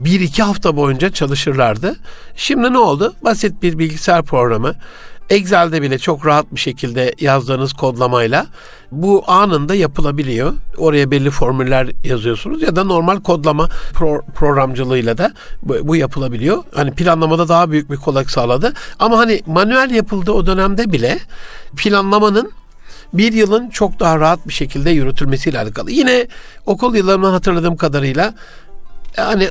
bir 0.00 0.20
iki 0.20 0.42
hafta 0.42 0.76
boyunca 0.76 1.10
çalışırlardı. 1.10 1.96
Şimdi 2.36 2.72
ne 2.72 2.78
oldu? 2.78 3.14
Basit 3.24 3.62
bir 3.62 3.78
bilgisayar 3.78 4.22
programı. 4.22 4.74
Excel'de 5.30 5.82
bile 5.82 5.98
çok 5.98 6.26
rahat 6.26 6.54
bir 6.54 6.60
şekilde 6.60 7.14
yazdığınız 7.20 7.72
kodlamayla 7.72 8.46
bu 8.92 9.24
anında 9.26 9.74
yapılabiliyor. 9.74 10.52
Oraya 10.76 11.10
belli 11.10 11.30
formüller 11.30 11.90
yazıyorsunuz 12.04 12.62
ya 12.62 12.76
da 12.76 12.84
normal 12.84 13.20
kodlama 13.20 13.68
pro- 13.92 14.32
programcılığıyla 14.32 15.18
da 15.18 15.32
bu, 15.62 15.88
bu 15.88 15.96
yapılabiliyor. 15.96 16.64
Hani 16.74 16.90
planlamada 16.90 17.48
daha 17.48 17.70
büyük 17.70 17.90
bir 17.90 17.96
kolaylık 17.96 18.30
sağladı. 18.30 18.72
Ama 18.98 19.18
hani 19.18 19.42
manuel 19.46 19.90
yapıldığı 19.90 20.32
o 20.32 20.46
dönemde 20.46 20.92
bile 20.92 21.18
planlamanın 21.76 22.52
bir 23.14 23.32
yılın 23.32 23.70
çok 23.70 24.00
daha 24.00 24.20
rahat 24.20 24.48
bir 24.48 24.52
şekilde 24.52 24.90
yürütülmesiyle 24.90 25.58
alakalı. 25.58 25.90
Yine 25.90 26.26
okul 26.66 26.94
yıllarımdan 26.94 27.32
hatırladığım 27.32 27.76
kadarıyla 27.76 28.34
yani 29.16 29.48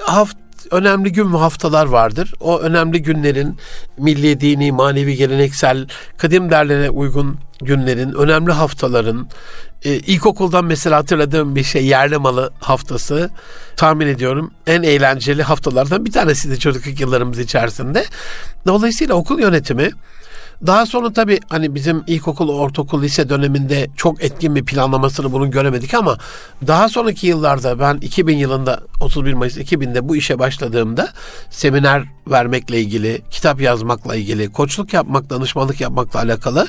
haft 0.00 0.36
önemli 0.70 1.12
gün 1.12 1.32
ve 1.32 1.36
haftalar 1.36 1.86
vardır. 1.86 2.34
O 2.40 2.58
önemli 2.58 3.02
günlerin 3.02 3.56
milli, 3.98 4.40
dini, 4.40 4.72
manevi, 4.72 5.16
geleneksel, 5.16 5.88
kadim 6.16 6.50
derlere 6.50 6.90
uygun 6.90 7.38
günlerin, 7.60 8.12
önemli 8.12 8.52
haftaların, 8.52 9.28
e, 9.84 9.94
ilkokuldan 9.94 10.64
mesela 10.64 10.96
hatırladığım 10.96 11.56
bir 11.56 11.64
şey 11.64 11.86
yerli 11.86 12.18
malı 12.18 12.52
haftası 12.60 13.30
tahmin 13.76 14.06
ediyorum 14.06 14.50
en 14.66 14.82
eğlenceli 14.82 15.42
haftalardan 15.42 16.04
bir 16.04 16.12
tanesi 16.12 16.50
de 16.50 16.56
çocukluk 16.56 17.00
yıllarımız 17.00 17.38
içerisinde. 17.38 18.04
Dolayısıyla 18.66 19.14
okul 19.14 19.40
yönetimi 19.40 19.90
daha 20.66 20.86
sonra 20.86 21.12
tabii 21.12 21.40
hani 21.48 21.74
bizim 21.74 22.04
ilkokul, 22.06 22.48
ortaokul, 22.48 23.02
lise 23.02 23.28
döneminde 23.28 23.88
çok 23.96 24.24
etkin 24.24 24.56
bir 24.56 24.64
planlamasını 24.64 25.32
bunun 25.32 25.50
göremedik 25.50 25.94
ama 25.94 26.18
daha 26.66 26.88
sonraki 26.88 27.26
yıllarda 27.26 27.78
ben 27.78 27.96
2000 27.96 28.36
yılında 28.36 28.80
31 29.00 29.32
Mayıs 29.32 29.56
2000'de 29.56 30.08
bu 30.08 30.16
işe 30.16 30.38
başladığımda 30.38 31.08
seminer 31.50 32.04
vermekle 32.26 32.80
ilgili, 32.80 33.22
kitap 33.30 33.60
yazmakla 33.60 34.16
ilgili, 34.16 34.52
koçluk 34.52 34.92
yapmak, 34.92 35.30
danışmanlık 35.30 35.80
yapmakla 35.80 36.20
alakalı 36.20 36.68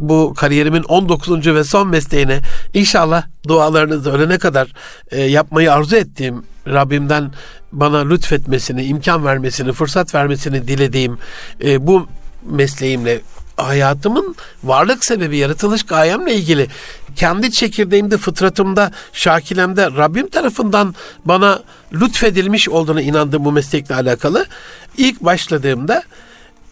bu 0.00 0.34
kariyerimin 0.36 0.82
19. 0.82 1.46
ve 1.46 1.64
son 1.64 1.88
mesleğine 1.88 2.40
inşallah 2.74 3.26
dualarınızı 3.48 4.12
ölene 4.12 4.38
kadar 4.38 4.72
e, 5.10 5.22
yapmayı 5.22 5.72
arzu 5.72 5.96
ettiğim 5.96 6.42
Rabbimden 6.66 7.32
bana 7.72 8.08
lütfetmesini, 8.08 8.84
imkan 8.84 9.24
vermesini, 9.24 9.72
fırsat 9.72 10.14
vermesini 10.14 10.68
dilediğim 10.68 11.18
e, 11.64 11.86
bu 11.86 12.06
mesleğimle 12.44 13.20
hayatımın 13.56 14.34
varlık 14.64 15.04
sebebi, 15.04 15.36
yaratılış 15.36 15.82
gayemle 15.82 16.34
ilgili 16.34 16.68
kendi 17.16 17.50
çekirdeğimde, 17.50 18.18
fıtratımda, 18.18 18.90
şakilemde 19.12 19.86
Rabbim 19.86 20.28
tarafından 20.28 20.94
bana 21.24 21.62
lütfedilmiş 21.92 22.68
olduğuna 22.68 23.02
inandığım 23.02 23.44
bu 23.44 23.52
meslekle 23.52 23.94
alakalı 23.94 24.46
ilk 24.96 25.20
başladığımda 25.20 26.02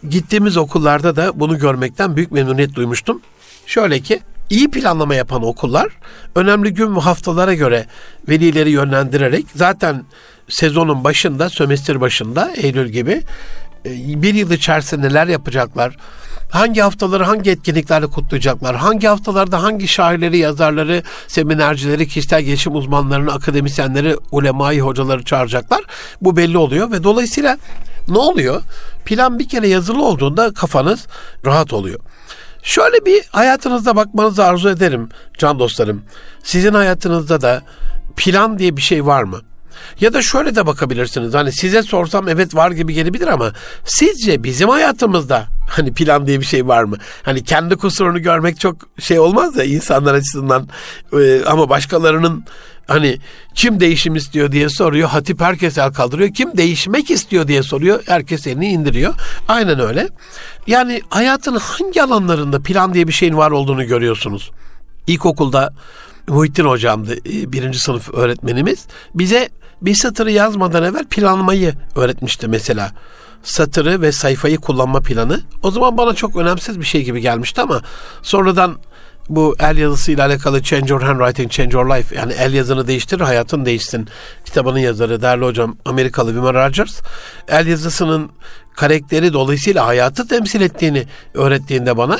gittiğimiz 0.09 0.57
okullarda 0.57 1.15
da 1.15 1.39
bunu 1.39 1.59
görmekten 1.59 2.15
büyük 2.15 2.31
memnuniyet 2.31 2.75
duymuştum. 2.75 3.21
Şöyle 3.65 3.99
ki 3.99 4.19
iyi 4.49 4.71
planlama 4.71 5.15
yapan 5.15 5.43
okullar 5.43 5.87
önemli 6.35 6.73
gün 6.73 6.95
ve 6.95 6.99
haftalara 6.99 7.53
göre 7.53 7.85
velileri 8.29 8.69
yönlendirerek 8.69 9.45
zaten 9.55 10.03
sezonun 10.49 11.03
başında, 11.03 11.49
sömestr 11.49 12.01
başında 12.01 12.51
Eylül 12.55 12.89
gibi 12.89 13.21
e, 13.85 14.21
bir 14.21 14.33
yıl 14.33 14.51
içerisinde 14.51 15.07
neler 15.07 15.27
yapacaklar, 15.27 15.97
hangi 16.53 16.81
haftaları 16.81 17.23
hangi 17.23 17.49
etkinliklerle 17.49 18.07
kutlayacaklar, 18.07 18.75
hangi 18.75 19.07
haftalarda 19.07 19.63
hangi 19.63 19.87
şairleri, 19.87 20.37
yazarları, 20.37 21.03
seminercileri, 21.27 22.07
kişisel 22.07 22.41
gelişim 22.41 22.75
uzmanlarını, 22.75 23.33
akademisyenleri, 23.33 24.17
ulemayı, 24.31 24.81
hocaları 24.81 25.23
çağıracaklar. 25.23 25.81
Bu 26.21 26.37
belli 26.37 26.57
oluyor 26.57 26.91
ve 26.91 27.03
dolayısıyla 27.03 27.57
ne 28.07 28.17
oluyor? 28.17 28.61
Plan 29.05 29.39
bir 29.39 29.49
kere 29.49 29.67
yazılı 29.67 30.05
olduğunda 30.05 30.53
kafanız 30.53 31.07
rahat 31.45 31.73
oluyor. 31.73 31.99
Şöyle 32.63 33.05
bir 33.05 33.23
hayatınızda 33.29 33.95
bakmanızı 33.95 34.45
arzu 34.45 34.69
ederim 34.69 35.09
can 35.37 35.59
dostlarım. 35.59 36.03
Sizin 36.43 36.73
hayatınızda 36.73 37.41
da 37.41 37.61
plan 38.15 38.59
diye 38.59 38.77
bir 38.77 38.81
şey 38.81 39.05
var 39.05 39.23
mı? 39.23 39.41
Ya 39.99 40.13
da 40.13 40.21
şöyle 40.21 40.55
de 40.55 40.65
bakabilirsiniz. 40.65 41.33
Hani 41.33 41.51
size 41.51 41.83
sorsam 41.83 42.29
evet 42.29 42.55
var 42.55 42.71
gibi 42.71 42.93
gelebilir 42.93 43.27
ama 43.27 43.53
sizce 43.85 44.43
bizim 44.43 44.69
hayatımızda 44.69 45.45
hani 45.69 45.93
plan 45.93 46.27
diye 46.27 46.39
bir 46.39 46.45
şey 46.45 46.67
var 46.67 46.83
mı? 46.83 46.97
Hani 47.23 47.43
kendi 47.43 47.75
kusurunu 47.75 48.21
görmek 48.21 48.59
çok 48.59 48.75
şey 48.99 49.19
olmaz 49.19 49.57
ya 49.57 49.63
insanlar 49.63 50.13
açısından 50.13 50.67
ee, 51.19 51.41
ama 51.45 51.69
başkalarının 51.69 52.45
hani 52.87 53.17
kim 53.55 53.79
değişim 53.79 54.15
istiyor 54.15 54.51
diye 54.51 54.69
soruyor. 54.69 55.09
Hatip 55.09 55.41
herkes 55.41 55.77
el 55.77 55.93
kaldırıyor. 55.93 56.33
Kim 56.33 56.57
değişmek 56.57 57.11
istiyor 57.11 57.47
diye 57.47 57.63
soruyor. 57.63 58.03
Herkes 58.05 58.47
elini 58.47 58.67
indiriyor. 58.67 59.13
Aynen 59.47 59.79
öyle. 59.79 60.07
Yani 60.67 61.01
hayatın 61.09 61.55
hangi 61.55 62.03
alanlarında 62.03 62.59
plan 62.59 62.93
diye 62.93 63.07
bir 63.07 63.13
şeyin 63.13 63.37
var 63.37 63.51
olduğunu 63.51 63.85
görüyorsunuz. 63.87 64.51
İlkokulda 65.07 65.73
Muhittin 66.27 66.65
hocamdı 66.65 67.15
e, 67.15 67.51
birinci 67.51 67.79
sınıf 67.79 68.13
öğretmenimiz. 68.13 68.85
Bize 69.15 69.49
bir 69.85 69.95
satırı 69.95 70.31
yazmadan 70.31 70.83
evvel 70.83 71.05
planlamayı 71.05 71.73
öğretmişti 71.95 72.47
mesela. 72.47 72.91
Satırı 73.43 74.01
ve 74.01 74.11
sayfayı 74.11 74.57
kullanma 74.57 75.01
planı. 75.01 75.41
O 75.63 75.71
zaman 75.71 75.97
bana 75.97 76.13
çok 76.13 76.35
önemsiz 76.35 76.79
bir 76.79 76.85
şey 76.85 77.03
gibi 77.03 77.21
gelmişti 77.21 77.61
ama 77.61 77.81
sonradan 78.21 78.77
bu 79.29 79.55
el 79.59 79.77
yazısıyla 79.77 80.25
alakalı 80.25 80.63
Change 80.63 80.93
Your 80.93 81.01
Handwriting, 81.01 81.51
Change 81.51 81.77
Your 81.77 81.89
Life 81.89 82.15
yani 82.15 82.33
el 82.33 82.53
yazını 82.53 82.87
değiştir, 82.87 83.19
hayatın 83.19 83.65
değişsin 83.65 84.07
kitabının 84.45 84.79
yazarı 84.79 85.21
değerli 85.21 85.45
hocam 85.45 85.77
Amerikalı 85.85 86.29
Wimmer 86.29 86.53
Rogers 86.53 87.01
el 87.47 87.67
yazısının 87.67 88.31
karakteri 88.75 89.33
dolayısıyla 89.33 89.85
hayatı 89.85 90.27
temsil 90.27 90.61
ettiğini 90.61 91.03
öğrettiğinde 91.33 91.97
bana 91.97 92.17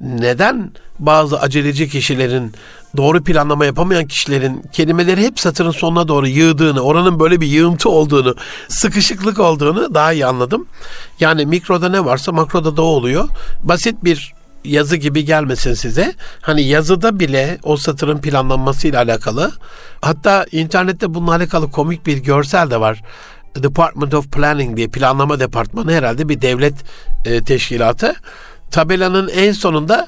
neden 0.00 0.72
bazı 0.98 1.40
aceleci 1.40 1.88
kişilerin 1.88 2.52
doğru 2.96 3.24
planlama 3.24 3.64
yapamayan 3.64 4.06
kişilerin 4.06 4.62
kelimeleri 4.72 5.22
hep 5.22 5.40
satırın 5.40 5.70
sonuna 5.70 6.08
doğru 6.08 6.26
yığdığını, 6.26 6.80
oranın 6.80 7.20
böyle 7.20 7.40
bir 7.40 7.46
yığıntı 7.46 7.88
olduğunu, 7.88 8.34
sıkışıklık 8.68 9.38
olduğunu 9.38 9.94
daha 9.94 10.12
iyi 10.12 10.26
anladım. 10.26 10.66
Yani 11.20 11.46
mikroda 11.46 11.88
ne 11.88 12.04
varsa 12.04 12.32
makroda 12.32 12.76
da 12.76 12.82
o 12.82 12.84
oluyor. 12.84 13.28
Basit 13.62 14.04
bir 14.04 14.34
yazı 14.64 14.96
gibi 14.96 15.24
gelmesin 15.24 15.74
size. 15.74 16.14
Hani 16.40 16.62
yazıda 16.62 17.20
bile 17.20 17.58
o 17.62 17.76
satırın 17.76 18.18
planlanmasıyla 18.18 19.02
alakalı. 19.02 19.52
Hatta 20.00 20.46
internette 20.52 21.14
bununla 21.14 21.34
alakalı 21.34 21.70
komik 21.70 22.06
bir 22.06 22.16
görsel 22.16 22.70
de 22.70 22.80
var. 22.80 23.02
Department 23.56 24.14
of 24.14 24.32
Planning 24.32 24.76
diye 24.76 24.88
planlama 24.88 25.40
departmanı 25.40 25.92
herhalde 25.92 26.28
bir 26.28 26.42
devlet 26.42 26.74
e, 27.24 27.44
teşkilatı. 27.44 28.14
Tabelanın 28.70 29.28
en 29.28 29.52
sonunda 29.52 30.06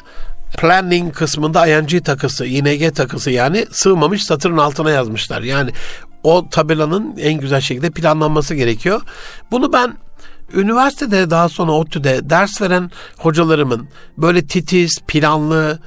planning 0.59 1.15
kısmında 1.15 1.67
ING 1.67 2.05
takısı, 2.05 2.47
ING 2.47 2.95
takısı 2.95 3.31
yani 3.31 3.67
sığmamış 3.71 4.25
satırın 4.25 4.59
altına 4.59 4.91
yazmışlar. 4.91 5.43
Yani 5.43 5.71
o 6.23 6.49
tabelanın 6.49 7.17
en 7.17 7.41
güzel 7.41 7.61
şekilde 7.61 7.91
planlanması 7.91 8.55
gerekiyor. 8.55 9.03
Bunu 9.51 9.73
ben 9.73 9.97
üniversitede 10.55 11.31
daha 11.31 11.49
sonra 11.49 11.73
ODTÜ'de 11.73 12.31
ders 12.31 12.63
veren 12.63 12.91
hocalarımın 13.19 13.89
böyle 14.19 14.47
titiz, 14.47 15.01
planlı, 15.09 15.79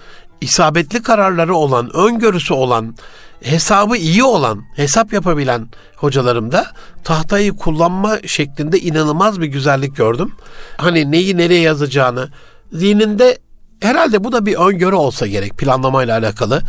isabetli 0.41 1.03
kararları 1.03 1.55
olan, 1.55 1.95
öngörüsü 1.95 2.53
olan, 2.53 2.95
hesabı 3.41 3.97
iyi 3.97 4.23
olan, 4.23 4.63
hesap 4.75 5.13
yapabilen 5.13 5.67
hocalarım 5.95 6.51
da 6.51 6.67
tahtayı 7.03 7.53
kullanma 7.53 8.17
şeklinde 8.25 8.79
inanılmaz 8.79 9.41
bir 9.41 9.47
güzellik 9.47 9.95
gördüm. 9.95 10.31
Hani 10.77 11.11
neyi 11.11 11.37
nereye 11.37 11.61
yazacağını, 11.61 12.29
zihninde 12.73 13.37
herhalde 13.81 14.23
bu 14.23 14.31
da 14.31 14.45
bir 14.45 14.55
öngörü 14.55 14.95
olsa 14.95 15.27
gerek 15.27 15.57
planlamayla 15.57 16.17
alakalı. 16.17 16.61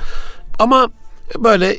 Ama 0.59 0.89
böyle 1.39 1.77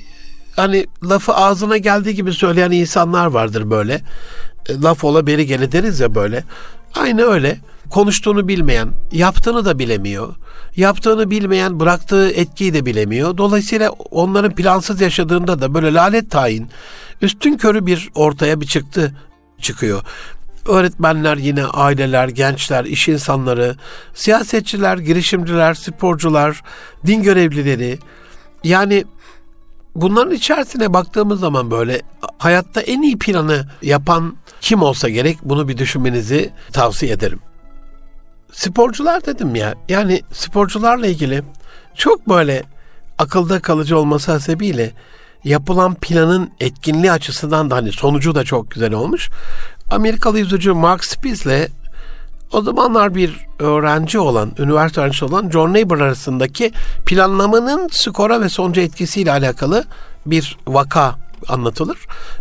hani 0.55 0.85
lafı 1.03 1.33
ağzına 1.33 1.77
geldiği 1.77 2.15
gibi 2.15 2.33
söyleyen 2.33 2.71
insanlar 2.71 3.25
vardır 3.25 3.69
böyle. 3.69 4.01
E, 4.69 4.81
laf 4.81 5.03
ola 5.03 5.27
beri 5.27 5.45
gele 5.45 5.71
deriz 5.71 5.99
ya 5.99 6.15
böyle. 6.15 6.43
Aynı 6.95 7.21
öyle. 7.21 7.57
Konuştuğunu 7.89 8.47
bilmeyen, 8.47 8.89
yaptığını 9.11 9.65
da 9.65 9.79
bilemiyor. 9.79 10.35
Yaptığını 10.75 11.29
bilmeyen 11.29 11.79
bıraktığı 11.79 12.29
etkiyi 12.29 12.73
de 12.73 12.85
bilemiyor. 12.85 13.37
Dolayısıyla 13.37 13.89
onların 13.89 14.55
plansız 14.55 15.01
yaşadığında 15.01 15.61
da 15.61 15.73
böyle 15.73 15.93
lalet 15.93 16.31
tayin, 16.31 16.69
üstün 17.21 17.57
körü 17.57 17.85
bir 17.85 18.09
ortaya 18.15 18.61
bir 18.61 18.65
çıktı 18.65 19.15
çıkıyor. 19.61 20.01
Öğretmenler 20.67 21.37
yine 21.37 21.65
aileler, 21.65 22.27
gençler, 22.27 22.85
iş 22.85 23.07
insanları, 23.07 23.75
siyasetçiler, 24.13 24.97
girişimciler, 24.97 25.73
sporcular, 25.73 26.61
din 27.05 27.23
görevlileri 27.23 27.99
yani 28.63 29.05
bunların 29.95 30.33
içerisine 30.33 30.93
baktığımız 30.93 31.39
zaman 31.39 31.71
böyle 31.71 32.01
hayatta 32.37 32.81
en 32.81 33.01
iyi 33.01 33.17
planı 33.17 33.67
yapan 33.81 34.37
kim 34.61 34.81
olsa 34.81 35.09
gerek 35.09 35.37
bunu 35.43 35.67
bir 35.67 35.77
düşünmenizi 35.77 36.49
tavsiye 36.73 37.11
ederim. 37.11 37.39
Sporcular 38.51 39.25
dedim 39.25 39.55
ya 39.55 39.75
yani 39.89 40.21
sporcularla 40.31 41.07
ilgili 41.07 41.43
çok 41.95 42.29
böyle 42.29 42.63
akılda 43.17 43.59
kalıcı 43.59 43.97
olması 43.97 44.31
hasebiyle 44.31 44.93
yapılan 45.43 45.95
planın 45.95 46.51
etkinliği 46.59 47.11
açısından 47.11 47.71
da 47.71 47.75
hani 47.75 47.91
sonucu 47.91 48.35
da 48.35 48.43
çok 48.43 48.71
güzel 48.71 48.93
olmuş. 48.93 49.29
Amerikalı 49.91 50.39
yüzücü 50.39 50.73
Mark 50.73 51.05
Spiz'le 51.05 51.67
o 52.51 52.61
zamanlar 52.61 53.15
bir 53.15 53.47
öğrenci 53.59 54.19
olan, 54.19 54.51
üniversite 54.59 55.01
öğrencisi 55.01 55.25
olan 55.25 55.49
John 55.49 55.73
Neighbor 55.73 55.99
arasındaki 55.99 56.71
planlamanın 57.05 57.89
skora 57.91 58.41
ve 58.41 58.49
sonuca 58.49 58.81
etkisiyle 58.81 59.31
alakalı 59.31 59.83
bir 60.25 60.57
vaka 60.67 61.15
anlatılır. 61.47 61.97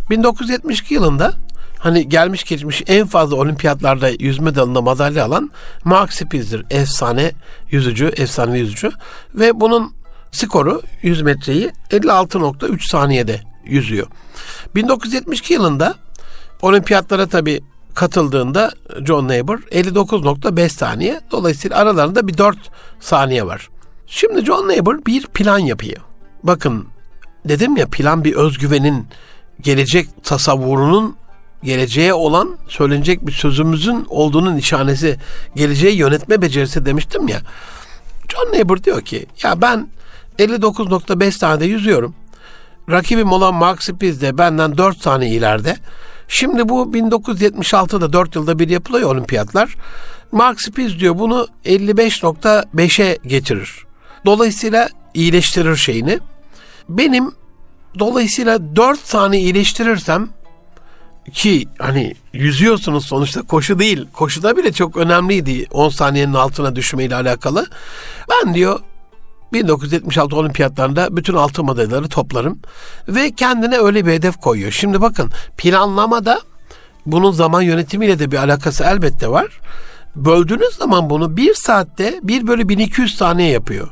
1972 0.09 0.93
yılında 0.93 1.33
hani 1.79 2.09
gelmiş 2.09 2.43
geçmiş 2.43 2.83
en 2.87 3.07
fazla 3.07 3.35
olimpiyatlarda 3.35 4.09
yüzme 4.09 4.55
dalında 4.55 4.81
madalya 4.81 5.25
alan 5.25 5.51
Mark 5.83 6.13
Spiz'dir. 6.13 6.65
Efsane 6.69 7.31
yüzücü, 7.69 8.05
efsane 8.05 8.59
yüzücü. 8.59 8.91
Ve 9.35 9.59
bunun 9.59 9.93
skoru 10.31 10.81
100 11.01 11.21
metreyi 11.21 11.71
56.3 11.91 12.89
saniyede 12.89 13.41
yüzüyor. 13.65 14.07
1972 14.75 15.53
yılında 15.53 15.95
olimpiyatlara 16.61 17.27
tabi 17.27 17.61
katıldığında 17.95 18.71
John 19.05 19.27
Neighbor 19.27 19.59
59.5 19.59 20.69
saniye. 20.69 21.21
Dolayısıyla 21.31 21.77
aralarında 21.77 22.27
bir 22.27 22.37
4 22.37 22.57
saniye 22.99 23.45
var. 23.45 23.69
Şimdi 24.07 24.45
John 24.45 24.67
Neighbor 24.67 25.05
bir 25.05 25.27
plan 25.27 25.59
yapıyor. 25.59 26.01
Bakın 26.43 26.87
dedim 27.45 27.77
ya 27.77 27.87
plan 27.87 28.23
bir 28.23 28.33
özgüvenin 28.35 29.07
gelecek 29.61 30.23
tasavvurunun 30.23 31.15
geleceğe 31.63 32.13
olan 32.13 32.57
söylenecek 32.67 33.27
bir 33.27 33.31
sözümüzün 33.31 34.05
olduğunun 34.09 34.55
nişanesi, 34.55 35.17
geleceği 35.55 35.97
yönetme 35.97 36.41
becerisi 36.41 36.85
demiştim 36.85 37.27
ya. 37.27 37.41
John 38.29 38.53
Neighbor 38.53 38.83
diyor 38.83 39.01
ki 39.01 39.25
ya 39.43 39.61
ben 39.61 39.87
59.5 40.39 41.31
saniyede 41.31 41.65
yüzüyorum. 41.65 42.15
Rakibim 42.91 43.31
olan 43.31 43.53
Mark 43.53 43.83
Spies 43.83 44.21
de 44.21 44.37
benden 44.37 44.77
4 44.77 44.97
saniye 44.97 45.31
ileride. 45.31 45.77
Şimdi 46.29 46.69
bu 46.69 46.91
1976'da 46.93 48.13
4 48.13 48.35
yılda 48.35 48.59
bir 48.59 48.69
yapılıyor 48.69 49.11
olimpiyatlar. 49.15 49.75
Mark 50.31 50.61
Spies 50.61 50.99
diyor 50.99 51.19
bunu 51.19 51.47
55.5'e 51.65 53.17
getirir. 53.27 53.85
Dolayısıyla 54.25 54.89
iyileştirir 55.13 55.75
şeyini. 55.75 56.19
Benim 56.89 57.31
dolayısıyla 57.99 58.75
4 58.75 58.99
saniye 58.99 59.41
iyileştirirsem 59.41 60.29
ki 61.33 61.67
hani 61.79 62.15
yüzüyorsunuz 62.33 63.05
sonuçta 63.05 63.41
koşu 63.41 63.79
değil. 63.79 64.05
Koşuda 64.13 64.57
bile 64.57 64.71
çok 64.71 64.97
önemliydi 64.97 65.67
10 65.71 65.89
saniyenin 65.89 66.33
altına 66.33 66.75
düşmeyle 66.75 67.15
alakalı. 67.15 67.67
Ben 68.29 68.53
diyor 68.53 68.79
1976 69.53 70.35
olimpiyatlarında 70.35 71.17
bütün 71.17 71.33
altın 71.33 71.65
madalyaları 71.65 72.09
toplarım 72.09 72.59
ve 73.07 73.31
kendine 73.31 73.77
öyle 73.77 74.05
bir 74.05 74.11
hedef 74.11 74.37
koyuyor. 74.37 74.71
Şimdi 74.71 75.01
bakın 75.01 75.31
planlamada 75.57 76.41
bunun 77.05 77.31
zaman 77.31 77.61
yönetimiyle 77.61 78.19
de 78.19 78.31
bir 78.31 78.37
alakası 78.37 78.83
elbette 78.83 79.27
var. 79.27 79.59
Böldüğünüz 80.15 80.75
zaman 80.75 81.09
bunu 81.09 81.37
bir 81.37 81.53
saatte 81.53 82.19
1 82.23 82.47
bölü 82.47 82.69
1200 82.69 83.17
saniye 83.17 83.49
yapıyor. 83.49 83.87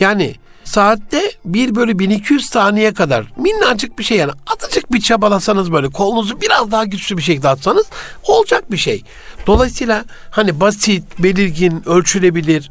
Yani 0.00 0.34
saatte 0.64 1.32
1 1.44 1.74
bölü 1.74 1.98
1200 1.98 2.46
saniye 2.46 2.94
kadar 2.94 3.32
minnacık 3.36 3.98
bir 3.98 4.04
şey 4.04 4.18
yani 4.18 4.32
azıcık 4.46 4.92
bir 4.92 5.00
çabalasanız 5.00 5.72
böyle 5.72 5.88
kolunuzu 5.88 6.40
biraz 6.40 6.70
daha 6.70 6.84
güçlü 6.84 7.16
bir 7.16 7.22
şekilde 7.22 7.48
atsanız 7.48 7.86
olacak 8.24 8.72
bir 8.72 8.76
şey. 8.76 9.02
Dolayısıyla 9.46 10.04
hani 10.30 10.60
basit, 10.60 11.04
belirgin, 11.18 11.88
ölçülebilir 11.88 12.70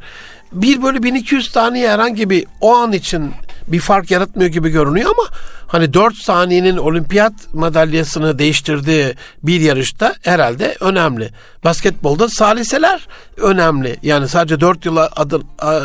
1 0.52 0.82
bölü 0.82 1.02
1200 1.02 1.50
saniye 1.50 1.90
herhangi 1.90 2.30
bir 2.30 2.46
o 2.60 2.76
an 2.76 2.92
için 2.92 3.32
bir 3.68 3.80
fark 3.80 4.10
yaratmıyor 4.10 4.50
gibi 4.50 4.70
görünüyor 4.70 5.10
ama 5.10 5.28
hani 5.66 5.94
4 5.94 6.14
saniyenin 6.14 6.76
olimpiyat 6.76 7.32
madalyasını 7.54 8.38
değiştirdiği 8.38 9.14
bir 9.42 9.60
yarışta 9.60 10.14
herhalde 10.22 10.76
önemli. 10.80 11.30
Basketbolda 11.64 12.28
saliseler 12.28 13.08
önemli. 13.36 13.96
Yani 14.02 14.28
sadece 14.28 14.60
4 14.60 14.84
yıla 14.84 15.10
adı, 15.16 15.40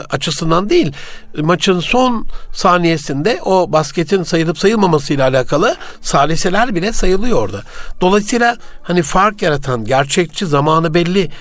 açısından 0.09 0.69
değil 0.69 0.91
maçın 1.37 1.79
son 1.79 2.27
saniyesinde 2.53 3.39
o 3.45 3.71
basketin 3.71 4.23
sayılıp 4.23 4.57
sayılmamasıyla 4.57 5.27
alakalı 5.27 5.75
saliseler 6.01 6.75
bile 6.75 6.93
sayılıyor 6.93 7.37
orada. 7.37 7.61
Dolayısıyla 8.01 8.57
hani 8.83 9.01
fark 9.01 9.41
yaratan 9.41 9.85
gerçekçi 9.85 10.45
zamanı 10.45 10.93
belli 10.93 11.31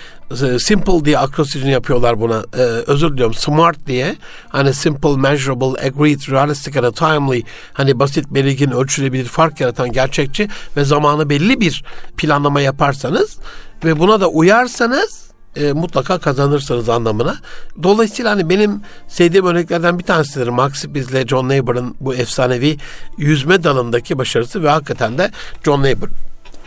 simple 0.59 1.05
diye 1.05 1.19
akrosijini 1.19 1.71
yapıyorlar 1.71 2.21
buna. 2.21 2.45
Ee, 2.55 2.59
özür 2.63 3.13
diliyorum. 3.13 3.35
Smart 3.35 3.87
diye. 3.87 4.17
Hani 4.49 4.75
simple, 4.75 5.17
measurable, 5.17 5.87
agreed, 5.87 6.21
realistic 6.31 6.79
and 6.79 6.95
timely. 6.95 7.43
Hani 7.73 7.99
basit, 7.99 8.31
belirgin, 8.31 8.71
ölçülebilir, 8.71 9.25
fark 9.25 9.61
yaratan, 9.61 9.93
gerçekçi 9.93 10.49
ve 10.77 10.85
zamanı 10.85 11.31
belli 11.31 11.61
bir 11.61 11.85
planlama 12.17 12.61
yaparsanız 12.61 13.39
ve 13.85 13.99
buna 13.99 14.21
da 14.21 14.29
uyarsanız 14.29 15.23
e, 15.57 15.73
mutlaka 15.73 16.19
kazanırsınız 16.19 16.89
anlamına. 16.89 17.37
Dolayısıyla 17.83 18.31
hani 18.31 18.49
benim 18.49 18.81
sevdiğim 19.09 19.47
örneklerden 19.47 19.99
bir 19.99 20.05
tanesidir. 20.05 20.49
Max 20.49 20.75
Spitz 20.75 21.29
John 21.29 21.49
Neighbor'ın 21.49 21.95
bu 22.01 22.15
efsanevi 22.15 22.77
yüzme 23.19 23.65
dalındaki 23.65 24.19
başarısı 24.19 24.63
ve 24.63 24.69
hakikaten 24.69 25.19
de 25.19 25.31
John 25.65 25.83
Neighbor 25.83 26.09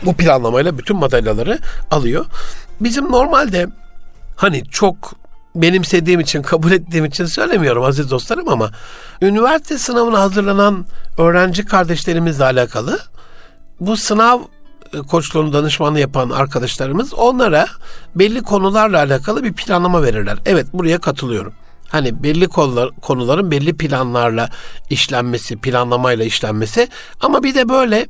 bu 0.02 0.14
planlamayla 0.14 0.78
bütün 0.78 0.96
madalyaları 0.96 1.58
alıyor. 1.90 2.26
Bizim 2.80 3.12
normalde 3.12 3.66
hani 4.36 4.64
çok 4.64 5.12
benimsediğim 5.54 6.20
için, 6.20 6.42
kabul 6.42 6.72
ettiğim 6.72 7.04
için 7.04 7.24
söylemiyorum 7.24 7.82
aziz 7.82 8.10
dostlarım 8.10 8.48
ama 8.48 8.70
üniversite 9.22 9.78
sınavına 9.78 10.20
hazırlanan 10.20 10.86
öğrenci 11.18 11.64
kardeşlerimizle 11.64 12.44
alakalı 12.44 12.98
bu 13.80 13.96
sınav 13.96 14.40
e, 14.94 14.98
koçluğunu 14.98 15.52
danışmanlığı 15.52 16.00
yapan 16.00 16.30
arkadaşlarımız 16.30 17.14
onlara 17.14 17.66
belli 18.14 18.42
konularla 18.42 18.98
alakalı 18.98 19.44
bir 19.44 19.52
planlama 19.52 20.02
verirler. 20.02 20.38
Evet 20.46 20.66
buraya 20.72 20.98
katılıyorum. 20.98 21.52
Hani 21.88 22.22
belli 22.22 22.48
konular, 22.48 22.90
konuların 23.02 23.50
belli 23.50 23.76
planlarla 23.76 24.50
işlenmesi, 24.90 25.56
planlamayla 25.56 26.24
işlenmesi 26.24 26.88
ama 27.20 27.42
bir 27.42 27.54
de 27.54 27.68
böyle 27.68 28.06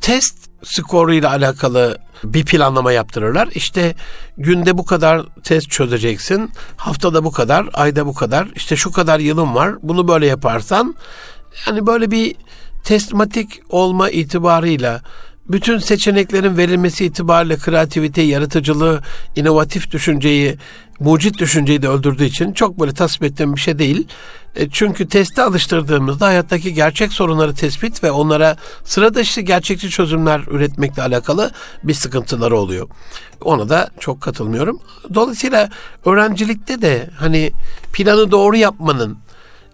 test 0.00 0.49
skoruyla 0.62 1.30
alakalı 1.30 1.98
bir 2.24 2.44
planlama 2.44 2.92
yaptırırlar. 2.92 3.48
İşte 3.54 3.94
günde 4.38 4.78
bu 4.78 4.84
kadar 4.84 5.26
test 5.44 5.70
çözeceksin, 5.70 6.50
haftada 6.76 7.24
bu 7.24 7.32
kadar, 7.32 7.68
ayda 7.74 8.06
bu 8.06 8.14
kadar, 8.14 8.48
işte 8.54 8.76
şu 8.76 8.92
kadar 8.92 9.18
yılın 9.18 9.54
var. 9.54 9.74
Bunu 9.82 10.08
böyle 10.08 10.26
yaparsan 10.26 10.94
yani 11.66 11.86
böyle 11.86 12.10
bir 12.10 12.36
testmatik 12.84 13.60
olma 13.68 14.10
itibarıyla 14.10 15.00
bütün 15.52 15.78
seçeneklerin 15.78 16.56
verilmesi 16.56 17.04
itibariyle 17.04 17.56
kreativite, 17.56 18.22
yaratıcılığı, 18.22 19.00
inovatif 19.36 19.90
düşünceyi, 19.90 20.58
mucit 21.00 21.38
düşünceyi 21.38 21.82
de 21.82 21.88
öldürdüğü 21.88 22.24
için 22.24 22.52
çok 22.52 22.80
böyle 22.80 22.92
tasvip 22.94 23.24
ettiğim 23.24 23.54
bir 23.54 23.60
şey 23.60 23.78
değil. 23.78 24.08
E, 24.56 24.70
çünkü 24.70 25.08
teste 25.08 25.42
alıştırdığımızda 25.42 26.26
hayattaki 26.26 26.74
gerçek 26.74 27.12
sorunları 27.12 27.54
tespit 27.54 28.04
ve 28.04 28.10
onlara 28.10 28.56
sıra 28.84 29.14
dışı 29.14 29.40
gerçekçi 29.40 29.90
çözümler 29.90 30.40
üretmekle 30.50 31.02
alakalı 31.02 31.50
bir 31.84 31.94
sıkıntıları 31.94 32.56
oluyor. 32.56 32.88
Ona 33.40 33.68
da 33.68 33.90
çok 33.98 34.20
katılmıyorum. 34.20 34.80
Dolayısıyla 35.14 35.70
öğrencilikte 36.04 36.82
de 36.82 37.10
hani 37.16 37.52
planı 37.92 38.30
doğru 38.30 38.56
yapmanın 38.56 39.18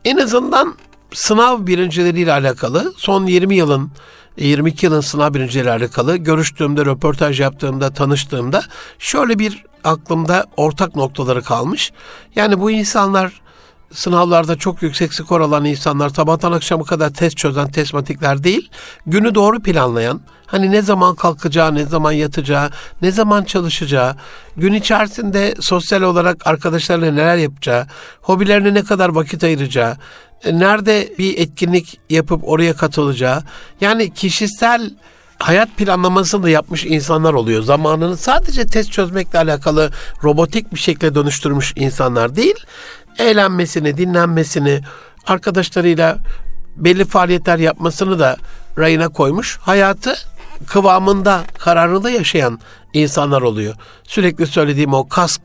en 0.05 0.17
azından 0.17 0.75
sınav 1.13 1.67
birincileriyle 1.67 2.33
alakalı 2.33 2.93
son 2.97 3.27
20 3.27 3.57
yılın 3.57 3.91
22 4.37 4.87
yılın 4.87 5.01
sınav 5.01 5.35
birincileriyle 5.35 5.73
alakalı 5.73 6.17
görüştüğümde, 6.17 6.85
röportaj 6.85 7.41
yaptığımda, 7.41 7.91
tanıştığımda 7.91 8.63
şöyle 8.99 9.39
bir 9.39 9.65
aklımda 9.85 10.45
ortak 10.57 10.97
noktaları 10.97 11.43
kalmış. 11.43 11.93
Yani 12.37 12.61
bu 12.61 12.71
insanlar 12.71 13.41
sınavlarda 13.93 14.57
çok 14.57 14.83
yüksek 14.83 15.15
skor 15.15 15.41
alan 15.41 15.65
insanlar 15.65 16.09
sabahtan 16.09 16.53
akşama 16.53 16.85
kadar 16.85 17.11
test 17.11 17.37
çözen 17.37 17.71
testmatikler 17.71 18.45
değil. 18.45 18.71
Günü 19.07 19.35
doğru 19.35 19.63
planlayan, 19.63 20.21
hani 20.47 20.71
ne 20.71 20.83
zaman 20.83 21.15
kalkacağı, 21.15 21.75
ne 21.75 21.85
zaman 21.85 22.13
yatacağı, 22.13 22.71
ne 23.03 23.11
zaman 23.13 23.45
çalışacağı, 23.45 24.17
gün 24.57 24.73
içerisinde 24.73 25.55
sosyal 25.61 26.03
olarak 26.03 26.47
arkadaşlarıyla 26.47 27.13
neler 27.13 27.37
yapacağı, 27.37 27.87
hobilerine 28.21 28.75
ne 28.75 28.85
kadar 28.85 29.09
vakit 29.09 29.45
ayıracağı, 29.45 29.97
e, 30.45 30.59
nerede 30.59 31.13
bir 31.19 31.39
etkinlik 31.39 32.01
yapıp 32.11 32.49
oraya 32.49 32.77
katılacağı, 32.77 33.43
yani 33.81 34.15
kişisel 34.15 34.91
hayat 35.39 35.77
planlamasını 35.77 36.43
da 36.43 36.51
yapmış 36.51 36.85
insanlar 36.85 37.35
oluyor. 37.35 37.63
Zamanını 37.63 38.17
sadece 38.17 38.67
test 38.67 38.93
çözmekle 38.93 39.39
alakalı 39.39 39.91
robotik 40.23 40.75
bir 40.75 40.79
şekilde 40.79 41.15
dönüştürmüş 41.15 41.73
insanlar 41.77 42.37
değil, 42.37 42.55
eğlenmesini, 43.19 43.97
dinlenmesini, 43.99 44.81
arkadaşlarıyla 45.27 46.19
belli 46.77 47.05
faaliyetler 47.05 47.59
yapmasını 47.59 48.19
da 48.19 48.37
rayına 48.79 49.09
koymuş. 49.09 49.59
Hayatı 49.61 50.15
kıvamında, 50.67 51.43
kararında 51.59 52.11
yaşayan 52.11 52.61
insanlar 52.93 53.43
oluyor. 53.43 53.75
Sürekli 54.05 54.47
söylediğim 54.47 54.95
o 54.95 55.09
kask 55.09 55.41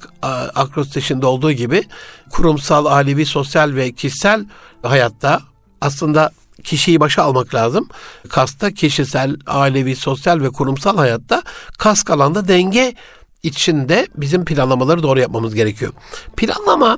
akrostişinde 0.56 1.26
olduğu 1.26 1.52
gibi 1.52 1.84
kurumsal, 2.30 2.86
ailevi, 2.86 3.26
sosyal 3.26 3.76
ve 3.76 3.92
kişisel 3.92 4.46
hayatta 4.84 5.42
aslında 5.82 6.32
kişiyi 6.64 7.00
başa 7.00 7.24
almak 7.24 7.56
lazım. 7.56 7.90
Kasta 8.30 8.72
kişisel, 8.72 9.36
ailevi, 9.48 9.96
sosyal 9.96 10.42
ve 10.42 10.50
kurumsal 10.50 10.98
hayatta 10.98 11.44
kask 11.78 12.10
alanda 12.10 12.48
denge 12.48 12.96
içinde 13.44 14.08
bizim 14.16 14.46
planlamaları 14.46 15.04
doğru 15.04 15.20
yapmamız 15.20 15.56
gerekiyor. 15.56 15.94
Planlama 16.38 16.98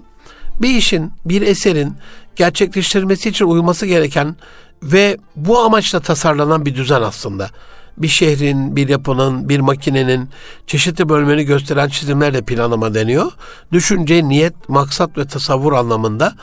bir 0.62 0.70
işin, 0.76 1.12
bir 1.26 1.42
eserin 1.42 1.94
gerçekleştirilmesi 2.36 3.30
için 3.30 3.46
uyulması 3.46 3.86
gereken 3.86 4.36
ve 4.84 5.18
bu 5.36 5.60
amaçla 5.60 6.00
tasarlanan 6.00 6.66
bir 6.66 6.76
düzen 6.76 7.02
aslında. 7.02 7.50
Bir 7.98 8.08
şehrin, 8.08 8.76
bir 8.76 8.90
yapının, 8.90 9.50
bir 9.50 9.60
makinenin 9.60 10.30
çeşitli 10.68 11.10
bölümlerini 11.10 11.44
gösteren 11.44 11.90
çizimlerle 11.90 12.42
planlama 12.42 12.94
deniyor. 12.94 13.32
Düşünce, 13.72 14.30
niyet, 14.30 14.70
maksat 14.70 15.18
ve 15.18 15.28
tasavvur 15.28 15.74
anlamında 15.74 16.36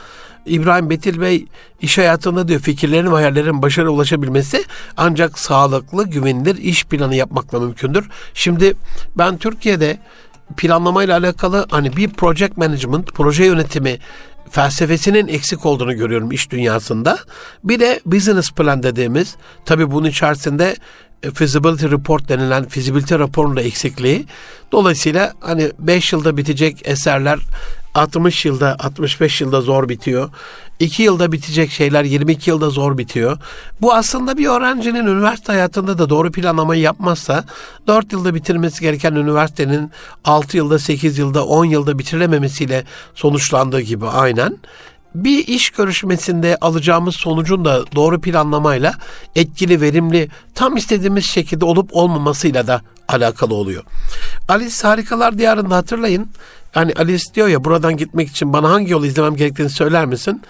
İbrahim 0.45 0.89
Betil 0.89 1.21
Bey 1.21 1.45
iş 1.81 1.97
hayatında 1.97 2.47
diyor 2.47 2.59
fikirlerin 2.59 3.11
ve 3.11 3.15
hayallerin 3.15 3.61
başarıya 3.61 3.91
ulaşabilmesi 3.91 4.65
ancak 4.97 5.39
sağlıklı, 5.39 6.07
güvenilir 6.07 6.57
iş 6.57 6.85
planı 6.85 7.15
yapmakla 7.15 7.59
mümkündür. 7.59 8.09
Şimdi 8.33 8.73
ben 9.17 9.37
Türkiye'de 9.37 9.97
planlamayla 10.57 11.17
alakalı 11.17 11.65
hani 11.71 11.97
bir 11.97 12.09
project 12.09 12.57
management, 12.57 13.13
proje 13.13 13.45
yönetimi 13.45 13.99
felsefesinin 14.49 15.27
eksik 15.27 15.65
olduğunu 15.65 15.95
görüyorum 15.95 16.31
iş 16.31 16.51
dünyasında. 16.51 17.17
Bir 17.63 17.79
de 17.79 17.99
business 18.05 18.51
plan 18.51 18.83
dediğimiz 18.83 19.35
tabii 19.65 19.91
bunun 19.91 20.07
içerisinde 20.07 20.75
e, 21.23 21.31
feasibility 21.31 21.85
report 21.85 22.29
denilen 22.29 22.67
fizibilite 22.67 23.19
raporunun 23.19 23.55
da 23.55 23.61
eksikliği. 23.61 24.25
Dolayısıyla 24.71 25.33
hani 25.39 25.71
5 25.79 26.13
yılda 26.13 26.37
bitecek 26.37 26.81
eserler 26.87 27.39
60 27.95 28.45
yılda 28.45 28.75
65 28.79 29.41
yılda 29.41 29.61
zor 29.61 29.89
bitiyor. 29.89 30.29
2 30.79 31.03
yılda 31.03 31.31
bitecek 31.31 31.71
şeyler 31.71 32.03
22 32.03 32.49
yılda 32.49 32.69
zor 32.69 32.97
bitiyor. 32.97 33.37
Bu 33.81 33.93
aslında 33.93 34.37
bir 34.37 34.47
öğrencinin 34.47 35.07
üniversite 35.07 35.51
hayatında 35.51 35.97
da 35.97 36.09
doğru 36.09 36.31
planlamayı 36.31 36.81
yapmazsa 36.81 37.45
4 37.87 38.13
yılda 38.13 38.35
bitirmesi 38.35 38.81
gereken 38.81 39.13
üniversitenin 39.13 39.91
6 40.25 40.57
yılda 40.57 40.79
8 40.79 41.17
yılda 41.17 41.45
10 41.45 41.65
yılda 41.65 41.99
bitirilememesiyle 41.99 42.83
sonuçlandığı 43.15 43.81
gibi 43.81 44.07
aynen 44.07 44.57
bir 45.15 45.47
iş 45.47 45.69
görüşmesinde 45.69 46.57
alacağımız 46.61 47.15
sonucun 47.15 47.65
da 47.65 47.83
doğru 47.95 48.21
planlamayla 48.21 48.93
etkili, 49.35 49.81
verimli, 49.81 50.29
tam 50.55 50.77
istediğimiz 50.77 51.25
şekilde 51.25 51.65
olup 51.65 51.89
olmamasıyla 51.91 52.67
da 52.67 52.81
alakalı 53.07 53.53
oluyor. 53.53 53.83
Alice 54.47 54.87
Harikalar 54.87 55.37
Diyarı'nda 55.37 55.75
hatırlayın. 55.75 56.29
Hani 56.71 56.93
Alice 56.93 57.33
diyor 57.33 57.47
ya 57.47 57.63
buradan 57.63 57.97
gitmek 57.97 58.29
için 58.29 58.53
bana 58.53 58.69
hangi 58.69 58.91
yolu 58.91 59.05
izlemem 59.05 59.35
gerektiğini 59.35 59.69
söyler 59.69 60.05
misin? 60.05 60.41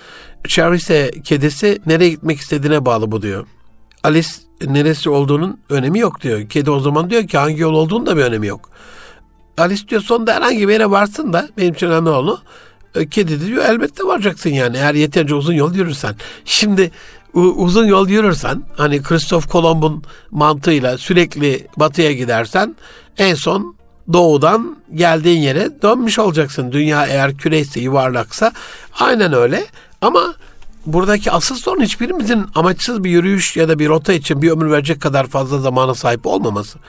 Charisse 0.47 1.11
kedisi 1.23 1.81
nereye 1.85 2.09
gitmek 2.09 2.39
istediğine 2.39 2.85
bağlı 2.85 3.11
bu 3.11 3.21
diyor. 3.21 3.47
Alice 4.03 4.29
neresi 4.65 5.09
olduğunun 5.09 5.59
önemi 5.69 5.99
yok 5.99 6.21
diyor. 6.21 6.49
Kedi 6.49 6.71
o 6.71 6.79
zaman 6.79 7.09
diyor 7.09 7.27
ki 7.27 7.37
hangi 7.37 7.61
yol 7.61 7.73
olduğunun 7.73 8.05
da 8.05 8.17
bir 8.17 8.21
önemi 8.21 8.47
yok. 8.47 8.69
Alice 9.57 9.87
diyor 9.87 10.01
sonunda 10.01 10.33
herhangi 10.33 10.67
bir 10.67 10.73
yere 10.73 10.91
varsın 10.91 11.33
da 11.33 11.49
benim 11.57 11.73
için 11.73 11.87
önemli 11.87 12.09
onu. 12.09 12.39
E, 12.95 13.09
kedi 13.09 13.47
diyor 13.47 13.65
elbette 13.65 14.03
varacaksın 14.03 14.49
yani 14.49 14.77
eğer 14.77 14.93
yeterince 14.93 15.35
uzun 15.35 15.53
yol 15.53 15.75
yürürsen. 15.75 16.15
Şimdi 16.45 16.91
uzun 17.33 17.85
yol 17.85 18.09
yürürsen 18.09 18.63
hani 18.77 19.01
Kristof 19.01 19.47
Kolomb'un 19.47 20.03
mantığıyla 20.31 20.97
sürekli 20.97 21.67
batıya 21.77 22.11
gidersen 22.11 22.75
en 23.17 23.35
son 23.35 23.75
doğudan 24.13 24.77
geldiğin 24.95 25.41
yere 25.41 25.81
dönmüş 25.81 26.19
olacaksın. 26.19 26.71
Dünya 26.71 27.05
eğer 27.05 27.37
küreyse 27.37 27.79
yuvarlaksa 27.79 28.51
aynen 28.99 29.33
öyle 29.33 29.65
ama 30.01 30.35
buradaki 30.85 31.31
asıl 31.31 31.55
sorun 31.55 31.81
hiçbirimizin 31.81 32.45
amaçsız 32.55 33.03
bir 33.03 33.09
yürüyüş 33.09 33.57
ya 33.57 33.69
da 33.69 33.79
bir 33.79 33.89
rota 33.89 34.13
için 34.13 34.41
bir 34.41 34.51
ömür 34.51 34.71
verecek 34.71 35.01
kadar 35.01 35.27
fazla 35.27 35.59
zamana 35.59 35.95
sahip 35.95 36.27
olmaması. 36.27 36.79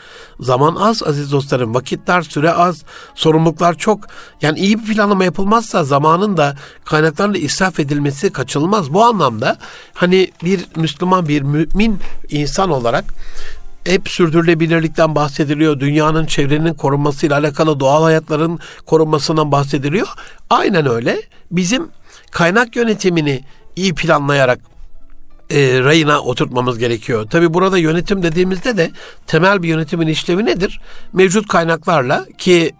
Zaman 0.40 0.76
az 0.76 1.02
aziz 1.02 1.32
dostlarım, 1.32 1.74
vakitler, 1.74 2.22
süre 2.22 2.52
az, 2.52 2.82
sorumluluklar 3.14 3.74
çok. 3.74 4.00
Yani 4.42 4.58
iyi 4.58 4.78
bir 4.78 4.94
planlama 4.94 5.24
yapılmazsa 5.24 5.84
zamanın 5.84 6.36
da 6.36 6.56
kaynaklarla 6.84 7.38
israf 7.38 7.80
edilmesi 7.80 8.32
kaçınılmaz. 8.32 8.94
Bu 8.94 9.04
anlamda 9.04 9.58
hani 9.94 10.30
bir 10.44 10.66
Müslüman, 10.76 11.28
bir 11.28 11.42
mümin 11.42 11.98
insan 12.30 12.70
olarak 12.70 13.04
hep 13.84 14.08
sürdürülebilirlikten 14.08 15.14
bahsediliyor. 15.14 15.80
Dünyanın 15.80 16.26
çevrenin 16.26 16.74
korunmasıyla 16.74 17.38
alakalı 17.38 17.80
doğal 17.80 18.02
hayatların 18.02 18.58
korunmasından 18.86 19.52
bahsediliyor. 19.52 20.08
Aynen 20.50 20.90
öyle. 20.90 21.22
Bizim 21.50 21.88
kaynak 22.30 22.76
yönetimini 22.76 23.44
iyi 23.76 23.94
planlayarak 23.94 24.60
e, 25.50 25.80
rayına 25.80 26.20
oturtmamız 26.20 26.78
gerekiyor. 26.78 27.26
Tabi 27.30 27.54
burada 27.54 27.78
yönetim 27.78 28.22
dediğimizde 28.22 28.76
de 28.76 28.90
temel 29.26 29.62
bir 29.62 29.68
yönetimin 29.68 30.06
işlevi 30.06 30.44
nedir? 30.44 30.80
Mevcut 31.12 31.48
kaynaklarla 31.48 32.26
ki 32.38 32.72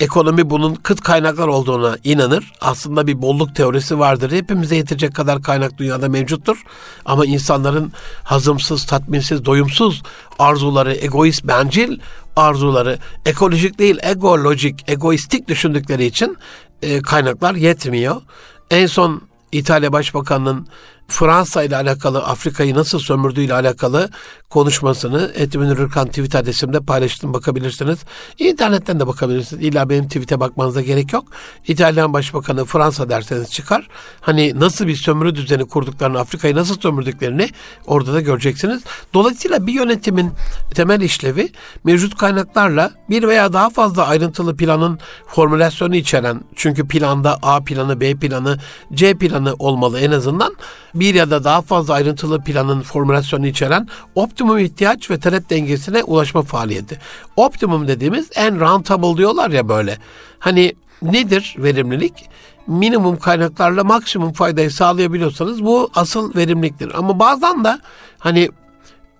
ekonomi 0.00 0.50
bunun 0.50 0.74
kıt 0.74 1.00
kaynaklar 1.00 1.48
olduğuna 1.48 1.96
inanır. 2.04 2.52
Aslında 2.60 3.06
bir 3.06 3.22
bolluk 3.22 3.54
teorisi 3.54 3.98
vardır. 3.98 4.32
Hepimize 4.32 4.76
yetecek 4.76 5.14
kadar 5.14 5.42
kaynak 5.42 5.78
dünyada 5.78 6.08
mevcuttur. 6.08 6.62
Ama 7.04 7.26
insanların 7.26 7.92
hazımsız, 8.24 8.86
tatminsiz, 8.86 9.44
doyumsuz 9.44 10.02
arzuları, 10.38 10.94
egoist, 10.94 11.44
bencil 11.44 11.98
arzuları, 12.36 12.98
ekolojik 13.26 13.78
değil, 13.78 13.98
egolojik, 14.02 14.90
egoistik 14.90 15.48
düşündükleri 15.48 16.04
için 16.04 16.36
e, 16.82 17.02
kaynaklar 17.02 17.54
yetmiyor. 17.54 18.22
En 18.70 18.86
son 18.86 19.22
İtalya 19.52 19.92
Başbakanı'nın 19.92 20.68
Fransa 21.08 21.62
ile 21.62 21.76
alakalı 21.76 22.24
Afrika'yı 22.24 22.74
nasıl 22.74 22.98
sömürdüğü 22.98 23.40
ile 23.40 23.54
alakalı 23.54 24.10
konuşmasını 24.50 25.32
Etmin 25.34 25.76
Rırkan 25.76 26.06
tweet 26.06 26.34
adresimde 26.34 26.80
paylaştım 26.80 27.34
bakabilirsiniz. 27.34 27.98
İnternetten 28.38 29.00
de 29.00 29.06
bakabilirsiniz. 29.06 29.64
İlla 29.64 29.90
benim 29.90 30.08
tweet'e 30.08 30.40
bakmanıza 30.40 30.80
gerek 30.80 31.12
yok. 31.12 31.24
İtalyan 31.68 32.12
Başbakanı 32.12 32.64
Fransa 32.64 33.08
derseniz 33.08 33.50
çıkar. 33.50 33.88
Hani 34.20 34.60
nasıl 34.60 34.86
bir 34.86 34.96
sömürü 34.96 35.34
düzeni 35.34 35.64
kurduklarını, 35.68 36.18
Afrika'yı 36.18 36.56
nasıl 36.56 36.80
sömürdüklerini 36.80 37.48
orada 37.86 38.12
da 38.12 38.20
göreceksiniz. 38.20 38.82
Dolayısıyla 39.14 39.66
bir 39.66 39.72
yönetimin 39.72 40.32
temel 40.74 41.00
işlevi 41.00 41.52
mevcut 41.84 42.16
kaynaklarla 42.16 42.90
bir 43.10 43.22
veya 43.22 43.52
daha 43.52 43.70
fazla 43.70 44.06
ayrıntılı 44.06 44.56
planın 44.56 44.98
formülasyonu 45.26 45.96
içeren 45.96 46.40
çünkü 46.56 46.88
planda 46.88 47.38
A 47.42 47.64
planı, 47.64 48.00
B 48.00 48.14
planı, 48.14 48.58
C 48.92 49.14
planı 49.14 49.54
olmalı 49.58 50.00
en 50.00 50.10
azından 50.10 50.56
bir 50.94 51.14
ya 51.14 51.30
da 51.30 51.44
daha 51.44 51.62
fazla 51.62 51.94
ayrıntılı 51.94 52.40
planın 52.40 52.82
formülasyonu 52.82 53.46
içeren 53.46 53.88
optimum 54.14 54.58
ihtiyaç 54.58 55.10
ve 55.10 55.18
talep 55.18 55.50
dengesine 55.50 56.02
ulaşma 56.02 56.42
faaliyeti. 56.42 56.98
Optimum 57.36 57.88
dediğimiz 57.88 58.30
en 58.34 58.60
rentable 58.60 59.16
diyorlar 59.16 59.50
ya 59.50 59.68
böyle. 59.68 59.98
Hani 60.38 60.74
nedir 61.02 61.54
verimlilik? 61.58 62.30
Minimum 62.66 63.16
kaynaklarla 63.16 63.84
maksimum 63.84 64.32
faydayı 64.32 64.70
sağlayabiliyorsanız 64.70 65.64
bu 65.64 65.90
asıl 65.94 66.34
verimliliktir. 66.34 66.92
Ama 66.94 67.18
bazen 67.18 67.64
de 67.64 67.78
hani 68.18 68.50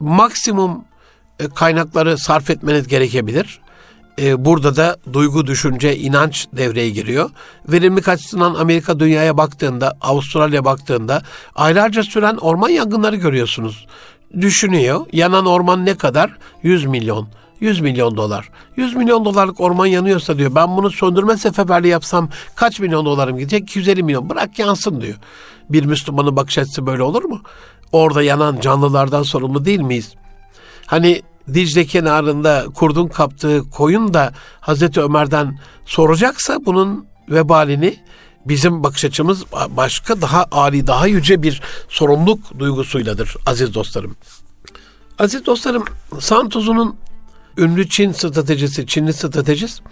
maksimum 0.01 0.85
e, 1.39 1.49
kaynakları 1.49 2.19
sarf 2.19 2.51
etmeniz 2.51 2.89
gerekebilir. 2.89 3.61
E, 4.19 4.45
burada 4.45 4.77
da 4.77 4.97
duygu, 5.13 5.47
düşünce, 5.47 5.97
inanç 5.97 6.47
devreye 6.53 6.91
giriyor. 6.91 7.31
Verimlilik 7.69 8.09
açısından 8.09 8.55
Amerika 8.55 9.01
dünyaya 9.01 9.37
baktığında, 9.37 9.97
Avustralya 10.01 10.65
baktığında 10.65 11.23
aylarca 11.55 12.03
süren 12.03 12.37
orman 12.37 12.69
yangınları 12.69 13.17
görüyorsunuz. 13.17 13.87
Düşünüyor, 14.41 15.07
yanan 15.13 15.47
orman 15.47 15.87
ne 15.87 15.97
kadar? 15.97 16.37
100 16.63 16.85
milyon. 16.87 17.29
100 17.61 17.81
milyon 17.81 18.17
dolar. 18.17 18.51
100 18.77 18.97
milyon 18.97 19.25
dolarlık 19.25 19.61
orman 19.61 19.87
yanıyorsa 19.87 20.39
diyor 20.39 20.55
ben 20.55 20.77
bunu 20.77 20.91
söndürme 20.91 21.37
seferberliği 21.37 21.93
yapsam 21.93 22.29
kaç 22.55 22.81
milyon 22.81 23.07
dolarım 23.07 23.39
gidecek? 23.39 23.63
250 23.63 24.03
milyon. 24.03 24.31
Bırak 24.31 24.59
yansın 24.59 25.01
diyor. 25.01 25.17
Bir 25.71 25.85
Müslümanın 25.85 26.37
bakış 26.37 26.59
açısı 26.59 26.87
böyle 26.87 27.03
olur 27.03 27.25
mu? 27.25 27.41
Orada 27.93 28.23
yanan 28.23 28.61
canlılardan 28.61 29.23
sorumlu 29.23 29.65
değil 29.65 29.81
miyiz? 29.81 30.15
Hani 30.87 31.23
Dicle 31.55 31.85
kenarında 31.85 32.65
kurdun 32.75 33.09
kaptığı 33.09 33.71
koyun 33.71 34.15
da 34.15 34.33
Hazreti 34.61 35.01
Ömer'den 35.01 35.59
soracaksa 35.87 36.59
bunun 36.67 37.07
vebalini 37.29 37.99
bizim 38.47 38.83
bakış 38.83 39.05
açımız 39.05 39.45
başka 39.69 40.21
daha 40.21 40.47
âli, 40.53 40.87
daha 40.87 41.07
yüce 41.07 41.43
bir 41.43 41.63
sorumluluk 41.89 42.59
duygusuyladır 42.59 43.37
aziz 43.47 43.75
dostlarım. 43.75 44.17
Aziz 45.19 45.47
dostlarım, 45.47 45.85
Santos'un 46.21 46.97
ünlü 47.59 47.89
Çin 47.89 48.13
stratejisi, 48.13 48.87
Çinli 48.87 49.13
stratejist, 49.13 49.83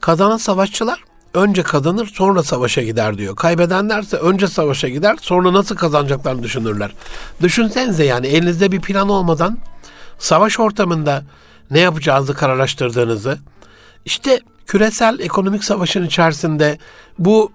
kazanan 0.00 0.36
savaşçılar 0.36 1.04
önce 1.34 1.62
kazanır 1.62 2.06
sonra 2.06 2.42
savaşa 2.42 2.82
gider 2.82 3.18
diyor. 3.18 3.36
Kaybedenlerse 3.36 4.16
önce 4.16 4.48
savaşa 4.48 4.88
gider 4.88 5.16
sonra 5.20 5.52
nasıl 5.52 5.76
kazanacaklarını 5.76 6.42
düşünürler. 6.42 6.94
Düşünsenize 7.42 8.04
yani 8.04 8.26
elinizde 8.26 8.72
bir 8.72 8.80
plan 8.80 9.08
olmadan 9.08 9.58
savaş 10.20 10.60
ortamında 10.60 11.24
ne 11.70 11.80
yapacağınızı 11.80 12.34
kararlaştırdığınızı, 12.34 13.38
işte 14.04 14.40
küresel 14.66 15.20
ekonomik 15.20 15.64
savaşın 15.64 16.06
içerisinde 16.06 16.78
bu 17.18 17.52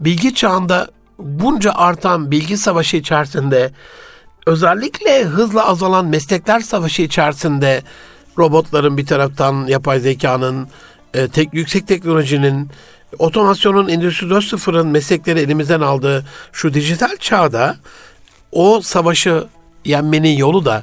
bilgi 0.00 0.34
çağında 0.34 0.88
bunca 1.18 1.72
artan 1.72 2.30
bilgi 2.30 2.58
savaşı 2.58 2.96
içerisinde 2.96 3.72
özellikle 4.46 5.24
hızla 5.24 5.66
azalan 5.66 6.06
meslekler 6.06 6.60
savaşı 6.60 7.02
içerisinde 7.02 7.82
robotların 8.38 8.96
bir 8.96 9.06
taraftan 9.06 9.66
yapay 9.66 10.00
zekanın, 10.00 10.68
e, 11.14 11.28
tek 11.28 11.54
yüksek 11.54 11.88
teknolojinin, 11.88 12.70
otomasyonun 13.18 13.88
Endüstri 13.88 14.26
4.0'ın 14.26 14.86
meslekleri 14.88 15.40
elimizden 15.40 15.80
aldığı 15.80 16.26
şu 16.52 16.74
dijital 16.74 17.16
çağda 17.16 17.76
o 18.52 18.80
savaşı 18.80 19.44
yenmenin 19.84 20.36
yolu 20.36 20.64
da 20.64 20.82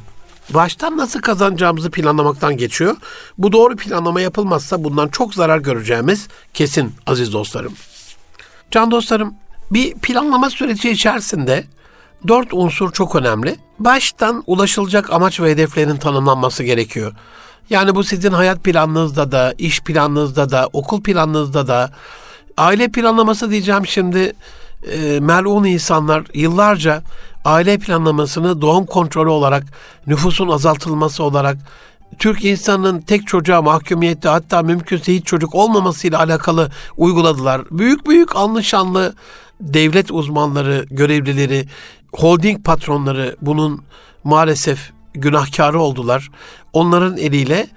baştan 0.49 0.97
nasıl 0.97 1.21
kazanacağımızı 1.21 1.91
planlamaktan 1.91 2.57
geçiyor. 2.57 2.97
Bu 3.37 3.51
doğru 3.51 3.75
planlama 3.75 4.21
yapılmazsa 4.21 4.83
bundan 4.83 5.07
çok 5.07 5.33
zarar 5.33 5.57
göreceğimiz 5.57 6.27
kesin 6.53 6.93
aziz 7.05 7.33
dostlarım. 7.33 7.73
Can 8.71 8.91
dostlarım 8.91 9.33
bir 9.71 9.93
planlama 9.93 10.49
süreci 10.49 10.89
içerisinde 10.89 11.63
dört 12.27 12.53
unsur 12.53 12.91
çok 12.91 13.15
önemli. 13.15 13.55
Baştan 13.79 14.43
ulaşılacak 14.47 15.13
amaç 15.13 15.39
ve 15.39 15.51
hedeflerin 15.51 15.97
tanımlanması 15.97 16.63
gerekiyor. 16.63 17.13
Yani 17.69 17.95
bu 17.95 18.03
sizin 18.03 18.31
hayat 18.31 18.63
planınızda 18.63 19.31
da, 19.31 19.53
iş 19.57 19.81
planınızda 19.81 20.51
da, 20.51 20.69
okul 20.73 21.03
planınızda 21.03 21.67
da, 21.67 21.91
aile 22.57 22.87
planlaması 22.87 23.51
diyeceğim 23.51 23.85
şimdi 23.87 24.33
e, 24.91 25.19
melun 25.19 25.63
insanlar 25.63 26.23
yıllarca 26.33 27.03
aile 27.45 27.77
planlamasını 27.77 28.61
doğum 28.61 28.85
kontrolü 28.85 29.29
olarak, 29.29 29.63
nüfusun 30.07 30.47
azaltılması 30.47 31.23
olarak, 31.23 31.57
Türk 32.19 32.45
insanının 32.45 33.01
tek 33.01 33.27
çocuğa 33.27 33.61
mahkumiyeti 33.61 34.27
hatta 34.29 34.61
mümkünse 34.61 35.15
hiç 35.15 35.25
çocuk 35.25 35.55
olmamasıyla 35.55 36.19
alakalı 36.19 36.71
uyguladılar. 36.97 37.61
Büyük 37.71 38.07
büyük 38.07 38.35
anlaşanlı 38.35 39.13
devlet 39.61 40.11
uzmanları, 40.11 40.85
görevlileri, 40.89 41.65
holding 42.13 42.65
patronları 42.65 43.35
bunun 43.41 43.83
maalesef 44.23 44.91
günahkarı 45.13 45.79
oldular. 45.79 46.29
Onların 46.73 47.17
eliyle 47.17 47.67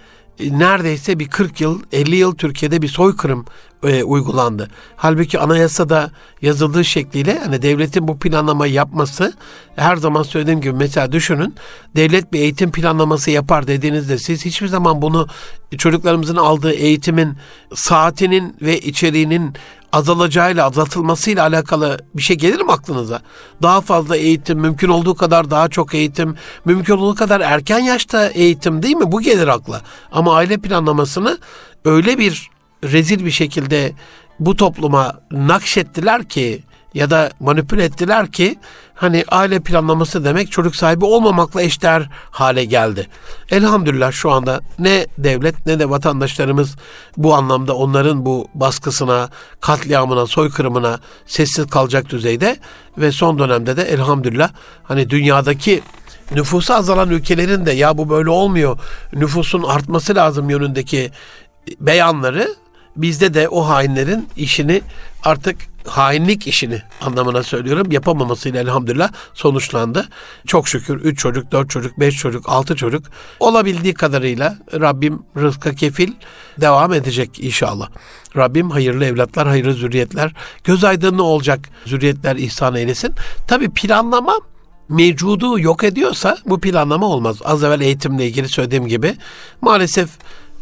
neredeyse 0.41 1.19
bir 1.19 1.29
40 1.29 1.61
yıl, 1.61 1.83
50 1.93 2.17
yıl 2.17 2.37
Türkiye'de 2.37 2.83
bir 2.83 2.89
soykırım 2.89 3.45
e, 3.83 4.03
uygulandı. 4.03 4.69
Halbuki 4.97 5.39
anayasada 5.39 6.11
yazıldığı 6.43 6.85
şekliyle 6.85 7.39
hani 7.39 7.63
devletin 7.63 8.09
bu 8.09 8.19
planlamayı 8.19 8.73
yapması 8.73 9.33
her 9.77 9.97
zaman 9.97 10.23
söylediğim 10.23 10.61
gibi 10.61 10.73
mesela 10.73 11.13
düşünün 11.13 11.55
devlet 11.97 12.33
bir 12.33 12.41
eğitim 12.41 12.73
planlaması 12.73 13.31
yapar 13.31 13.67
dediğinizde 13.67 14.19
siz 14.19 14.45
hiçbir 14.45 14.69
zaman 14.69 15.03
bunu 15.03 15.27
çocuklarımızın 15.79 16.37
aldığı 16.37 16.73
eğitimin 16.73 17.37
saatinin 17.75 18.57
ve 18.63 18.81
içeriğinin 18.81 19.55
azalacağıyla 19.93 20.67
azaltılmasıyla 20.67 21.43
alakalı 21.43 21.99
bir 22.15 22.23
şey 22.23 22.37
gelir 22.37 22.61
mi 22.61 22.73
aklınıza? 22.73 23.21
Daha 23.63 23.81
fazla 23.81 24.17
eğitim, 24.17 24.59
mümkün 24.59 24.89
olduğu 24.89 25.15
kadar 25.15 25.51
daha 25.51 25.69
çok 25.69 25.95
eğitim, 25.95 26.37
mümkün 26.65 26.97
olduğu 26.97 27.15
kadar 27.15 27.41
erken 27.41 27.79
yaşta 27.79 28.29
eğitim 28.29 28.83
değil 28.83 28.97
mi? 28.97 29.13
Bu 29.13 29.21
gelir 29.21 29.49
akla. 29.49 29.81
Ama 30.13 30.35
aile 30.35 30.59
planlamasını 30.59 31.39
öyle 31.85 32.19
bir 32.19 32.51
rezil 32.85 33.25
bir 33.25 33.31
şekilde 33.31 33.93
bu 34.41 34.57
topluma 34.57 35.21
nakşettiler 35.31 36.25
ki 36.25 36.63
ya 36.95 37.11
da 37.11 37.31
manipüle 37.41 37.85
ettiler 37.85 38.33
ki 38.33 38.59
hani 38.99 39.25
aile 39.29 39.61
planlaması 39.61 40.25
demek 40.25 40.53
çocuk 40.53 40.77
sahibi 40.77 41.05
olmamakla 41.05 41.63
eşdeğer 41.63 42.09
hale 42.31 42.65
geldi. 42.65 43.07
Elhamdülillah 43.51 44.13
şu 44.13 44.31
anda 44.31 44.61
ne 44.79 45.07
devlet 45.19 45.67
ne 45.67 45.79
de 45.79 45.91
vatandaşlarımız 45.91 46.77
bu 47.17 47.35
anlamda 47.35 47.77
onların 47.77 48.27
bu 48.27 48.49
baskısına, 48.55 49.29
katliamına, 49.61 50.27
soykırımına 50.27 50.99
sessiz 51.27 51.67
kalacak 51.67 52.09
düzeyde 52.09 52.57
ve 52.99 53.13
son 53.13 53.39
dönemde 53.39 53.77
de 53.77 53.83
elhamdülillah 53.83 54.51
hani 54.83 55.11
dünyadaki 55.11 55.83
nüfusu 56.35 56.75
azalan 56.75 57.11
ülkelerin 57.11 57.67
de 57.67 57.73
ya 57.73 57.99
bu 57.99 58.11
böyle 58.11 58.31
olmuyor, 58.31 58.79
nüfusun 59.13 59.63
artması 59.63 60.15
lazım 60.15 60.51
yönündeki 60.51 61.11
beyanları 61.81 62.49
bizde 62.97 63.35
de 63.35 63.49
o 63.49 63.69
hainlerin 63.69 64.29
işini 64.37 64.83
artık 65.25 65.57
hainlik 65.89 66.47
işini 66.47 66.83
anlamına 67.01 67.43
söylüyorum 67.43 67.93
yapamamasıyla 67.93 68.61
elhamdülillah 68.61 69.13
sonuçlandı. 69.35 70.09
Çok 70.47 70.69
şükür 70.69 71.01
3 71.01 71.19
çocuk, 71.19 71.53
4 71.53 71.71
çocuk, 71.71 72.01
5 72.01 72.17
çocuk, 72.17 72.49
6 72.49 72.77
çocuk 72.77 73.05
olabildiği 73.41 73.95
kadarıyla 73.95 74.59
Rabbim 74.73 75.23
rızka 75.37 75.75
kefil 75.75 76.13
devam 76.61 76.93
edecek 76.93 77.41
inşallah. 77.41 77.89
Rabbim 78.37 78.71
hayırlı 78.71 79.05
evlatlar, 79.05 79.49
hayırlı 79.49 79.75
zürriyetler, 79.75 80.33
göz 80.65 80.85
aydınlığı 80.85 81.23
olacak 81.23 81.61
zürriyetler 81.87 82.37
ihsan 82.37 82.75
eylesin. 82.75 83.15
Tabi 83.47 83.71
planlama 83.71 84.35
mevcudu 84.89 85.61
yok 85.61 85.85
ediyorsa 85.85 86.39
bu 86.47 86.61
planlama 86.61 87.07
olmaz. 87.07 87.37
Az 87.45 87.65
evvel 87.65 87.81
eğitimle 87.81 88.27
ilgili 88.27 88.49
söylediğim 88.49 88.87
gibi 88.87 89.17
maalesef 89.61 90.11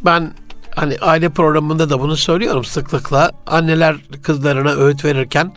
ben 0.04 0.32
hani 0.76 0.96
aile 1.00 1.28
programında 1.28 1.90
da 1.90 2.00
bunu 2.00 2.16
söylüyorum 2.16 2.64
sıklıkla. 2.64 3.32
Anneler 3.46 3.96
kızlarına 4.22 4.72
öğüt 4.72 5.04
verirken 5.04 5.52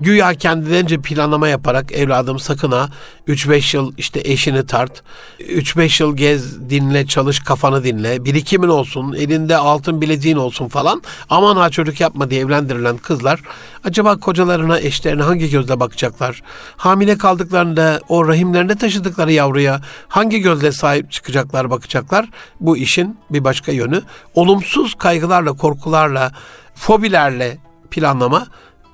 güya 0.00 0.34
kendilerince 0.34 1.00
planlama 1.00 1.48
yaparak 1.48 1.92
evladım 1.92 2.38
sakın 2.38 2.72
ha 2.72 2.88
3-5 3.28 3.76
yıl 3.76 3.92
işte 3.98 4.20
eşini 4.24 4.66
tart. 4.66 5.02
3-5 5.40 6.02
yıl 6.02 6.16
gez, 6.16 6.70
dinle, 6.70 7.06
çalış, 7.06 7.40
kafanı 7.40 7.84
dinle. 7.84 8.24
Birikimin 8.24 8.68
olsun, 8.68 9.12
elinde 9.12 9.56
altın 9.56 10.00
bileziğin 10.00 10.36
olsun 10.36 10.68
falan. 10.68 11.02
Aman 11.30 11.56
ha 11.56 11.70
çocuk 11.70 12.00
yapma 12.00 12.30
diye 12.30 12.40
evlendirilen 12.40 12.96
kızlar 12.96 13.40
acaba 13.84 14.16
kocalarına, 14.16 14.80
eşlerine 14.80 15.22
hangi 15.22 15.50
gözle 15.50 15.80
bakacaklar? 15.80 16.42
Hamile 16.76 17.18
kaldıklarında 17.18 18.00
o 18.08 18.28
rahimlerinde 18.28 18.74
taşıdıkları 18.74 19.32
yavruya 19.32 19.80
hangi 20.08 20.40
gözle 20.40 20.72
sahip 20.72 21.10
çıkacaklar, 21.10 21.70
bakacaklar? 21.70 22.28
Bu 22.60 22.76
işin 22.76 23.18
bir 23.30 23.44
başka 23.44 23.72
yönü. 23.72 24.02
Olumsuz 24.34 24.94
kaygılarla, 24.94 25.52
korkularla, 25.52 26.32
fobilerle 26.74 27.58
planlama 27.90 28.46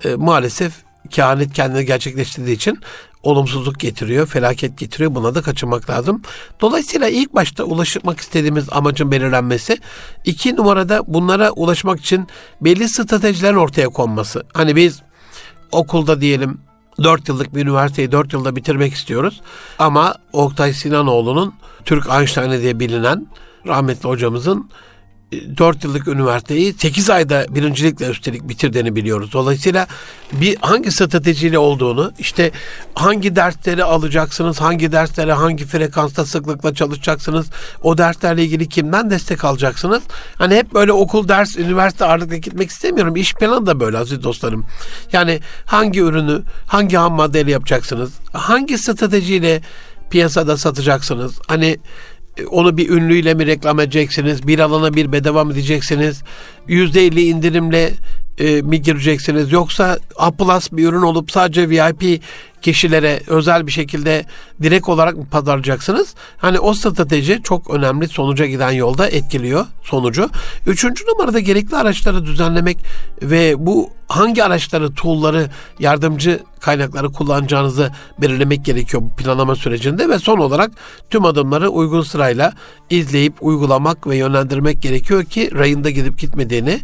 e, 0.04 0.14
maalesef 0.14 0.87
kehanet 1.10 1.52
kendini 1.52 1.84
gerçekleştirdiği 1.84 2.56
için 2.56 2.78
olumsuzluk 3.22 3.80
getiriyor, 3.80 4.26
felaket 4.26 4.78
getiriyor. 4.78 5.14
Buna 5.14 5.34
da 5.34 5.42
kaçınmak 5.42 5.90
lazım. 5.90 6.22
Dolayısıyla 6.60 7.08
ilk 7.08 7.34
başta 7.34 7.64
ulaşmak 7.64 8.20
istediğimiz 8.20 8.66
amacın 8.70 9.10
belirlenmesi. 9.10 9.78
iki 10.24 10.56
numarada 10.56 11.02
bunlara 11.06 11.50
ulaşmak 11.50 12.00
için 12.00 12.26
belli 12.60 12.88
stratejiler 12.88 13.54
ortaya 13.54 13.88
konması. 13.88 14.42
Hani 14.54 14.76
biz 14.76 15.02
okulda 15.72 16.20
diyelim 16.20 16.60
4 17.02 17.28
yıllık 17.28 17.54
bir 17.54 17.62
üniversiteyi 17.62 18.12
4 18.12 18.32
yılda 18.32 18.56
bitirmek 18.56 18.94
istiyoruz. 18.94 19.40
Ama 19.78 20.14
Oktay 20.32 20.72
Sinanoğlu'nun 20.72 21.54
Türk 21.84 22.10
Einstein 22.10 22.62
diye 22.62 22.80
bilinen 22.80 23.26
rahmetli 23.66 24.08
hocamızın 24.08 24.70
4 25.32 25.84
yıllık 25.84 26.08
üniversiteyi 26.08 26.72
8 26.72 27.10
ayda 27.10 27.46
birincilikle 27.50 28.08
üstelik 28.08 28.48
bitirdiğini 28.48 28.96
biliyoruz. 28.96 29.32
Dolayısıyla 29.32 29.86
bir 30.32 30.56
hangi 30.60 30.92
stratejiyle 30.92 31.58
olduğunu, 31.58 32.12
işte 32.18 32.50
hangi 32.94 33.36
dersleri 33.36 33.84
alacaksınız, 33.84 34.60
hangi 34.60 34.92
derslere 34.92 35.32
hangi 35.32 35.66
frekansta 35.66 36.26
sıklıkla 36.26 36.74
çalışacaksınız, 36.74 37.46
o 37.82 37.98
derslerle 37.98 38.44
ilgili 38.44 38.68
kimden 38.68 39.10
destek 39.10 39.44
alacaksınız? 39.44 40.02
Hani 40.38 40.56
hep 40.56 40.74
böyle 40.74 40.92
okul, 40.92 41.28
ders, 41.28 41.56
üniversite 41.56 42.04
ağırlıkla 42.04 42.36
gitmek 42.36 42.70
istemiyorum. 42.70 43.16
İş 43.16 43.34
planı 43.34 43.66
da 43.66 43.80
böyle 43.80 43.98
aziz 43.98 44.22
dostlarım. 44.22 44.64
Yani 45.12 45.40
hangi 45.66 46.00
ürünü, 46.00 46.42
hangi 46.66 46.96
ham 46.96 47.12
maddeyle 47.12 47.50
yapacaksınız? 47.50 48.12
Hangi 48.32 48.78
stratejiyle 48.78 49.62
piyasada 50.10 50.56
satacaksınız? 50.56 51.38
Hani 51.46 51.78
onu 52.50 52.76
bir 52.76 52.90
ünlüyle 52.90 53.34
mi 53.34 53.46
reklam 53.46 53.80
edeceksiniz? 53.80 54.46
Bir 54.46 54.58
alana 54.58 54.94
bir 54.94 55.12
bedava 55.12 55.44
mı 55.44 55.54
diyeceksiniz? 55.54 56.22
%50 56.68 57.20
indirimle 57.20 57.92
e, 58.38 58.62
mi 58.62 58.82
gireceksiniz? 58.82 59.52
Yoksa 59.52 59.98
A 60.16 60.30
plus 60.30 60.72
bir 60.72 60.88
ürün 60.88 61.02
olup 61.02 61.30
sadece 61.30 61.68
VIP 61.68 62.22
kişilere 62.62 63.20
özel 63.26 63.66
bir 63.66 63.72
şekilde 63.72 64.24
direkt 64.62 64.88
olarak 64.88 65.16
mı 65.16 65.26
pazarlayacaksınız? 65.30 66.14
Hani 66.36 66.58
o 66.58 66.74
strateji 66.74 67.40
çok 67.42 67.70
önemli 67.70 68.08
sonuca 68.08 68.46
giden 68.46 68.70
yolda 68.70 69.08
etkiliyor 69.08 69.66
sonucu. 69.82 70.30
Üçüncü 70.66 71.04
numarada 71.06 71.40
gerekli 71.40 71.76
araçları 71.76 72.24
düzenlemek 72.24 72.78
ve 73.22 73.54
bu 73.66 73.90
hangi 74.08 74.44
araçları, 74.44 74.94
tool'ları, 74.94 75.50
yardımcı 75.78 76.40
kaynakları 76.60 77.12
kullanacağınızı 77.12 77.92
belirlemek 78.18 78.64
gerekiyor 78.64 79.02
bu 79.02 79.22
planlama 79.22 79.56
sürecinde 79.56 80.08
ve 80.08 80.18
son 80.18 80.38
olarak 80.38 80.70
tüm 81.10 81.24
adımları 81.24 81.68
uygun 81.68 82.02
sırayla 82.02 82.52
izleyip 82.90 83.34
uygulamak 83.40 84.06
ve 84.06 84.16
yönlendirmek 84.16 84.82
gerekiyor 84.82 85.24
ki 85.24 85.50
rayında 85.54 85.90
gidip 85.90 86.18
gitmediğini 86.18 86.80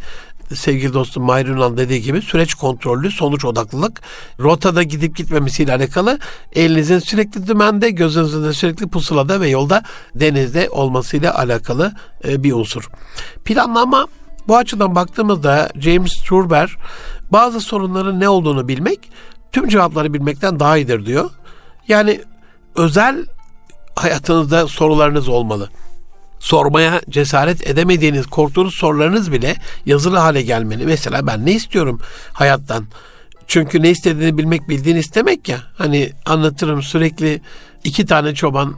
sevgili 0.54 0.94
dostum 0.94 1.24
Mahir 1.24 1.46
Ünal 1.46 1.76
dediği 1.76 2.02
gibi 2.02 2.22
süreç 2.22 2.54
kontrollü, 2.54 3.10
sonuç 3.10 3.44
odaklılık, 3.44 4.02
rotada 4.40 4.82
gidip 4.82 5.16
gitmemesiyle 5.16 5.74
alakalı 5.74 6.18
elinizin 6.52 6.98
sürekli 6.98 7.46
dümende, 7.46 7.90
gözünüzün 7.90 8.44
de 8.44 8.52
sürekli 8.52 8.88
pusulada 8.88 9.40
ve 9.40 9.48
yolda 9.48 9.82
denizde 10.14 10.68
olmasıyla 10.70 11.38
alakalı 11.38 11.92
e, 12.24 12.42
bir 12.42 12.52
unsur. 12.52 12.88
Planlama 13.44 14.06
bu 14.48 14.56
açıdan 14.56 14.94
baktığımızda 14.94 15.70
James 15.80 16.22
Turber 16.22 16.76
bazı 17.32 17.60
sorunların 17.60 18.20
ne 18.20 18.28
olduğunu 18.28 18.68
bilmek 18.68 19.10
tüm 19.52 19.68
cevapları 19.68 20.14
bilmekten 20.14 20.60
daha 20.60 20.76
iyidir 20.76 21.06
diyor. 21.06 21.30
Yani 21.88 22.20
özel 22.76 23.26
hayatınızda 23.96 24.66
sorularınız 24.66 25.28
olmalı 25.28 25.68
sormaya 26.44 27.00
cesaret 27.10 27.66
edemediğiniz, 27.70 28.26
korktuğunuz 28.26 28.74
sorularınız 28.74 29.32
bile 29.32 29.56
yazılı 29.86 30.18
hale 30.18 30.42
gelmeli. 30.42 30.86
Mesela 30.86 31.26
ben 31.26 31.46
ne 31.46 31.52
istiyorum 31.52 32.00
hayattan? 32.32 32.86
Çünkü 33.46 33.82
ne 33.82 33.90
istediğini 33.90 34.38
bilmek 34.38 34.68
bildiğini 34.68 34.98
istemek 34.98 35.48
ya. 35.48 35.58
Hani 35.78 36.12
anlatırım 36.26 36.82
sürekli 36.82 37.40
iki 37.84 38.06
tane 38.06 38.34
çoban 38.34 38.74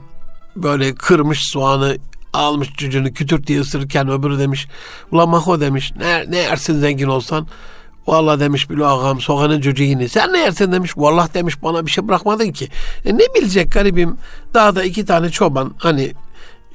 böyle 0.55 0.95
kırmış 0.95 1.39
soğanı 1.51 1.97
almış 2.33 2.73
cücünü 2.77 3.13
kütürt 3.13 3.47
diye 3.47 3.59
ısırırken 3.59 4.09
öbürü 4.09 4.39
demiş 4.39 4.67
ulan 5.11 5.29
maho 5.29 5.59
demiş 5.59 5.93
ne, 5.99 6.31
ne 6.31 6.37
yersin 6.37 6.79
zengin 6.79 7.07
olsan 7.07 7.47
Vallahi 8.07 8.39
demiş 8.39 8.69
Bilo 8.69 8.85
ağam 8.85 9.21
soğanın 9.21 9.61
cücüğünü. 9.61 10.09
Sen 10.09 10.33
ne 10.33 10.39
yersin 10.39 10.71
demiş. 10.71 10.97
Vallahi 10.97 11.33
demiş 11.33 11.63
bana 11.63 11.85
bir 11.85 11.91
şey 11.91 12.07
bırakmadın 12.07 12.51
ki. 12.51 12.67
E 13.05 13.13
ne 13.17 13.23
bilecek 13.35 13.71
garibim. 13.71 14.17
Daha 14.53 14.75
da 14.75 14.83
iki 14.83 15.05
tane 15.05 15.29
çoban 15.29 15.73
hani 15.77 16.13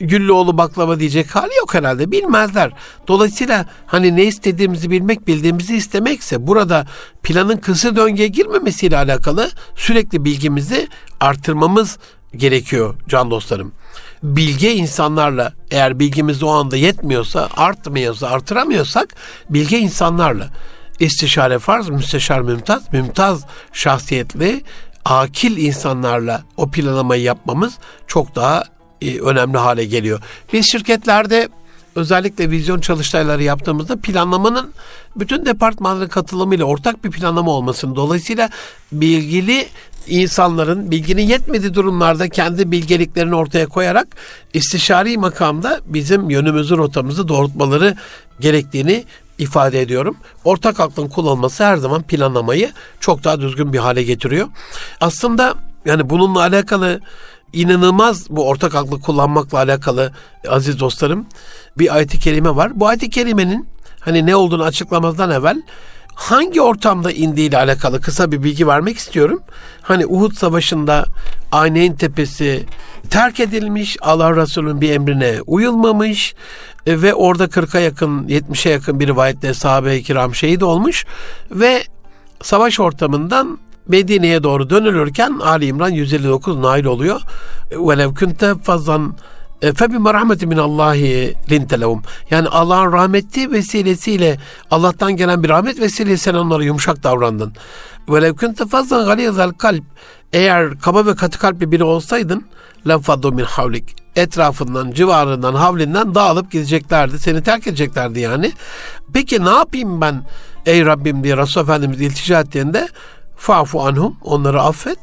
Güllüoğlu 0.02 0.58
baklava 0.58 1.00
diyecek 1.00 1.36
hali 1.36 1.54
yok 1.58 1.74
herhalde. 1.74 2.10
Bilmezler. 2.10 2.72
Dolayısıyla 3.08 3.66
hani 3.86 4.16
ne 4.16 4.24
istediğimizi 4.24 4.90
bilmek, 4.90 5.26
bildiğimizi 5.26 5.76
istemekse 5.76 6.46
burada 6.46 6.86
planın 7.22 7.56
kısır 7.56 7.96
döngüye 7.96 8.28
girmemesiyle 8.28 8.96
alakalı 8.96 9.50
sürekli 9.76 10.24
bilgimizi 10.24 10.88
artırmamız 11.20 11.98
gerekiyor 12.36 12.94
can 13.08 13.30
dostlarım. 13.30 13.72
Bilge 14.22 14.74
insanlarla 14.74 15.52
eğer 15.70 15.98
bilgimiz 15.98 16.42
o 16.42 16.48
anda 16.48 16.76
yetmiyorsa, 16.76 17.48
artmıyorsa, 17.56 18.28
artıramıyorsak 18.28 19.14
bilge 19.50 19.78
insanlarla 19.78 20.50
istişare 21.00 21.58
farz, 21.58 21.88
müsteşar 21.88 22.40
mümtaz, 22.40 22.92
mümtaz 22.92 23.44
şahsiyetli, 23.72 24.64
akil 25.04 25.56
insanlarla 25.56 26.42
o 26.56 26.70
planlamayı 26.70 27.22
yapmamız 27.22 27.78
çok 28.06 28.34
daha 28.34 28.64
e, 29.02 29.20
önemli 29.20 29.58
hale 29.58 29.84
geliyor. 29.84 30.20
Biz 30.52 30.66
şirketlerde 30.66 31.48
özellikle 31.94 32.50
vizyon 32.50 32.80
çalıştayları 32.80 33.42
yaptığımızda 33.42 33.96
planlamanın 34.00 34.72
bütün 35.16 35.46
departmanların 35.46 36.08
katılımıyla 36.08 36.64
ortak 36.64 37.04
bir 37.04 37.10
planlama 37.10 37.50
olmasını 37.50 37.96
dolayısıyla 37.96 38.50
bilgili 38.92 39.68
insanların 40.06 40.90
bilginin 40.90 41.22
yetmediği 41.22 41.74
durumlarda 41.74 42.28
kendi 42.28 42.70
bilgeliklerini 42.70 43.34
ortaya 43.34 43.66
koyarak 43.66 44.08
istişari 44.54 45.18
makamda 45.18 45.80
bizim 45.86 46.30
yönümüzü 46.30 46.76
rotamızı 46.76 47.28
doğrultmaları 47.28 47.96
gerektiğini 48.40 49.04
ifade 49.38 49.80
ediyorum. 49.80 50.16
Ortak 50.44 50.80
aklın 50.80 51.08
kullanılması 51.08 51.64
her 51.64 51.76
zaman 51.76 52.02
planlamayı 52.02 52.70
çok 53.00 53.24
daha 53.24 53.40
düzgün 53.40 53.72
bir 53.72 53.78
hale 53.78 54.02
getiriyor. 54.02 54.48
Aslında 55.00 55.54
yani 55.84 56.10
bununla 56.10 56.40
alakalı 56.40 57.00
inanılmaz 57.52 58.30
bu 58.30 58.48
ortak 58.48 58.74
aklı 58.74 59.00
kullanmakla 59.00 59.58
alakalı 59.58 60.12
aziz 60.48 60.80
dostlarım 60.80 61.26
bir 61.78 61.94
ayet-i 61.94 62.18
kerime 62.18 62.56
var. 62.56 62.80
Bu 62.80 62.86
ayet-i 62.86 63.10
kerimenin 63.10 63.68
hani 64.00 64.26
ne 64.26 64.36
olduğunu 64.36 64.62
açıklamazdan 64.62 65.30
evvel 65.30 65.62
hangi 66.14 66.60
ortamda 66.60 67.12
indiğiyle 67.12 67.58
alakalı 67.58 68.00
kısa 68.00 68.32
bir 68.32 68.42
bilgi 68.42 68.66
vermek 68.66 68.96
istiyorum. 68.96 69.42
Hani 69.82 70.06
Uhud 70.06 70.32
Savaşı'nda 70.32 71.04
Ayneyn 71.52 71.96
Tepesi 71.96 72.66
terk 73.10 73.40
edilmiş, 73.40 73.96
Allah 74.00 74.36
Resulü'nün 74.36 74.80
bir 74.80 74.90
emrine 74.90 75.40
uyulmamış 75.46 76.34
e, 76.86 77.02
ve 77.02 77.14
orada 77.14 77.44
40'a 77.44 77.80
yakın, 77.80 78.28
70'e 78.28 78.70
yakın 78.70 79.00
bir 79.00 79.06
rivayette 79.06 79.54
sahabe-i 79.54 80.02
kiram 80.02 80.34
şehit 80.34 80.62
olmuş 80.62 81.06
ve 81.50 81.82
savaş 82.42 82.80
ortamından 82.80 83.58
Medine'ye 83.88 84.42
doğru 84.42 84.70
dönülürken 84.70 85.38
Ali 85.42 85.66
İmran 85.66 85.90
159 85.90 86.56
nail 86.56 86.84
oluyor. 86.84 87.20
Velev 87.72 88.14
kunte 88.14 88.54
fazlan 88.62 89.16
e, 89.62 89.72
febi 89.72 89.98
merhameti 89.98 90.46
min 90.46 90.56
Allahi 90.56 91.34
lintelevum. 91.50 92.02
Yani 92.30 92.48
Allah'ın 92.48 92.92
rahmeti 92.92 93.52
vesilesiyle 93.52 94.38
Allah'tan 94.70 95.16
gelen 95.16 95.42
bir 95.42 95.48
rahmet 95.48 95.80
vesilesiyle 95.80 96.16
sen 96.16 96.34
onlara 96.34 96.64
yumuşak 96.64 97.02
davrandın. 97.02 97.52
Velev 98.08 98.34
kunte 98.34 98.66
fazlan 98.66 99.06
galizel 99.06 99.50
kalp. 99.50 99.84
Eğer 100.32 100.78
kaba 100.78 101.06
ve 101.06 101.14
katı 101.14 101.38
kalpli 101.38 101.72
biri 101.72 101.84
olsaydın 101.84 102.44
lenfaddu 102.88 103.32
min 103.32 103.44
havlik 103.44 103.96
etrafından, 104.16 104.90
civarından, 104.90 105.54
havlinden 105.54 106.14
dağılıp 106.14 106.50
gideceklerdi. 106.50 107.18
Seni 107.18 107.42
terk 107.42 107.66
edeceklerdi 107.66 108.20
yani. 108.20 108.52
Peki 109.12 109.44
ne 109.44 109.50
yapayım 109.50 110.00
ben 110.00 110.24
ey 110.66 110.86
Rabbim 110.86 111.24
diye 111.24 111.36
Resul 111.36 111.60
Efendimiz 111.60 112.00
iltica 112.00 112.40
ettiğinde 112.40 112.88
Fa'fu 113.36 113.82
anhum. 113.82 114.16
Onları 114.22 114.62
affet. 114.62 114.98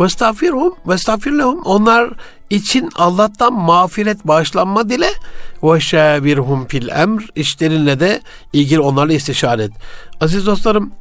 Ve 0.00 0.04
estağfirhum. 0.04 0.74
Ve 0.86 0.94
estağfirlehum. 0.94 1.62
Onlar 1.62 2.10
için 2.50 2.90
Allah'tan 2.96 3.52
mağfiret 3.52 4.26
bağışlanma 4.26 4.88
dile. 4.88 5.08
Ve 5.62 5.80
şavirhum 5.80 6.66
fil 6.66 6.88
emr. 6.88 7.22
İşlerinle 7.36 8.00
de 8.00 8.20
ilgili 8.52 8.80
onlarla 8.80 9.12
istişare 9.12 9.62
et. 9.62 9.72
Aziz 10.20 10.46
dostlarım 10.46 10.92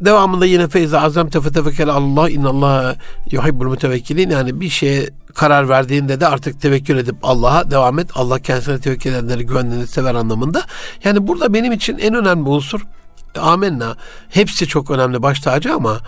devamında 0.00 0.46
yine 0.46 0.68
feyze 0.68 0.98
azam 0.98 1.30
tefetefekel 1.30 1.88
Allah 1.88 2.30
inallah 2.30 2.94
yuhibbul 3.30 3.66
mütevekkilin 3.66 4.30
yani 4.30 4.60
bir 4.60 4.68
şeye 4.68 5.10
karar 5.34 5.68
verdiğinde 5.68 6.20
de 6.20 6.26
artık 6.26 6.60
tevekkül 6.60 6.98
edip 6.98 7.16
Allah'a 7.22 7.70
devam 7.70 7.98
et. 7.98 8.10
Allah 8.14 8.38
kendisine 8.38 8.80
tevekkül 8.80 9.10
edenleri 9.10 9.46
güvendiğini 9.46 9.86
sever 9.86 10.14
anlamında. 10.14 10.62
Yani 11.04 11.26
burada 11.26 11.54
benim 11.54 11.72
için 11.72 11.98
en 11.98 12.14
önemli 12.14 12.48
unsur 12.48 12.80
amenna 13.40 13.96
hepsi 14.28 14.66
çok 14.66 14.90
önemli 14.90 15.22
baş 15.22 15.40
tacı 15.40 15.74
ama 15.74 16.00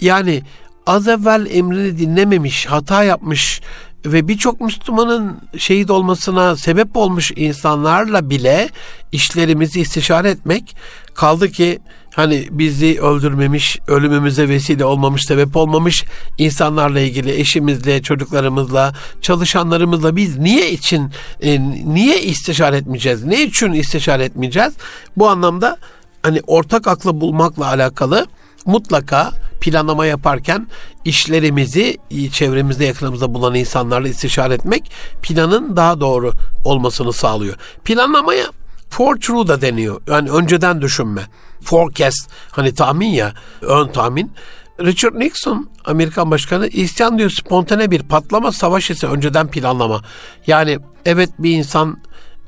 yani 0.00 0.42
az 0.86 1.08
evvel 1.08 1.46
emrini 1.50 1.98
dinlememiş, 1.98 2.66
hata 2.66 3.04
yapmış 3.04 3.60
ve 4.06 4.28
birçok 4.28 4.60
Müslümanın 4.60 5.38
şehit 5.58 5.90
olmasına 5.90 6.56
sebep 6.56 6.96
olmuş 6.96 7.32
insanlarla 7.36 8.30
bile 8.30 8.68
işlerimizi 9.12 9.80
istişare 9.80 10.30
etmek 10.30 10.76
kaldı 11.14 11.50
ki 11.50 11.78
hani 12.14 12.48
bizi 12.50 13.00
öldürmemiş, 13.00 13.78
ölümümüze 13.86 14.48
vesile 14.48 14.84
olmamış, 14.84 15.24
sebep 15.24 15.56
olmamış 15.56 16.04
insanlarla 16.38 17.00
ilgili 17.00 17.40
eşimizle, 17.40 18.02
çocuklarımızla, 18.02 18.94
çalışanlarımızla 19.20 20.16
biz 20.16 20.38
niye 20.38 20.70
için 20.70 21.10
e, 21.40 21.60
niye 21.94 22.22
istişare 22.22 22.76
etmeyeceğiz? 22.76 23.24
Ne 23.24 23.42
için 23.42 23.72
istişare 23.72 24.24
etmeyeceğiz? 24.24 24.72
Bu 25.16 25.28
anlamda 25.28 25.78
hani 26.22 26.40
ortak 26.46 26.86
aklı 26.86 27.20
bulmakla 27.20 27.66
alakalı 27.66 28.26
mutlaka 28.66 29.32
planlama 29.60 30.06
yaparken 30.06 30.66
işlerimizi 31.04 31.98
çevremizde 32.32 32.84
yakınımızda 32.84 33.34
bulunan 33.34 33.54
insanlarla 33.54 34.08
istişare 34.08 34.54
etmek 34.54 34.90
planın 35.22 35.76
daha 35.76 36.00
doğru 36.00 36.32
olmasını 36.64 37.12
sağlıyor. 37.12 37.54
Planlamaya 37.84 38.44
foretrue 38.90 39.48
da 39.48 39.60
deniyor. 39.60 40.00
Yani 40.06 40.30
önceden 40.30 40.82
düşünme. 40.82 41.22
Forecast 41.62 42.30
hani 42.50 42.74
tahmin 42.74 43.08
ya 43.08 43.34
ön 43.62 43.88
tahmin. 43.88 44.32
Richard 44.80 45.14
Nixon 45.14 45.70
Amerikan 45.84 46.30
başkanı 46.30 46.66
isyan 46.66 47.18
diyor 47.18 47.30
spontane 47.30 47.90
bir 47.90 48.02
patlama 48.02 48.52
savaş 48.52 48.90
ise 48.90 49.06
önceden 49.06 49.50
planlama. 49.50 50.02
Yani 50.46 50.78
evet 51.04 51.30
bir 51.38 51.50
insan 51.50 51.98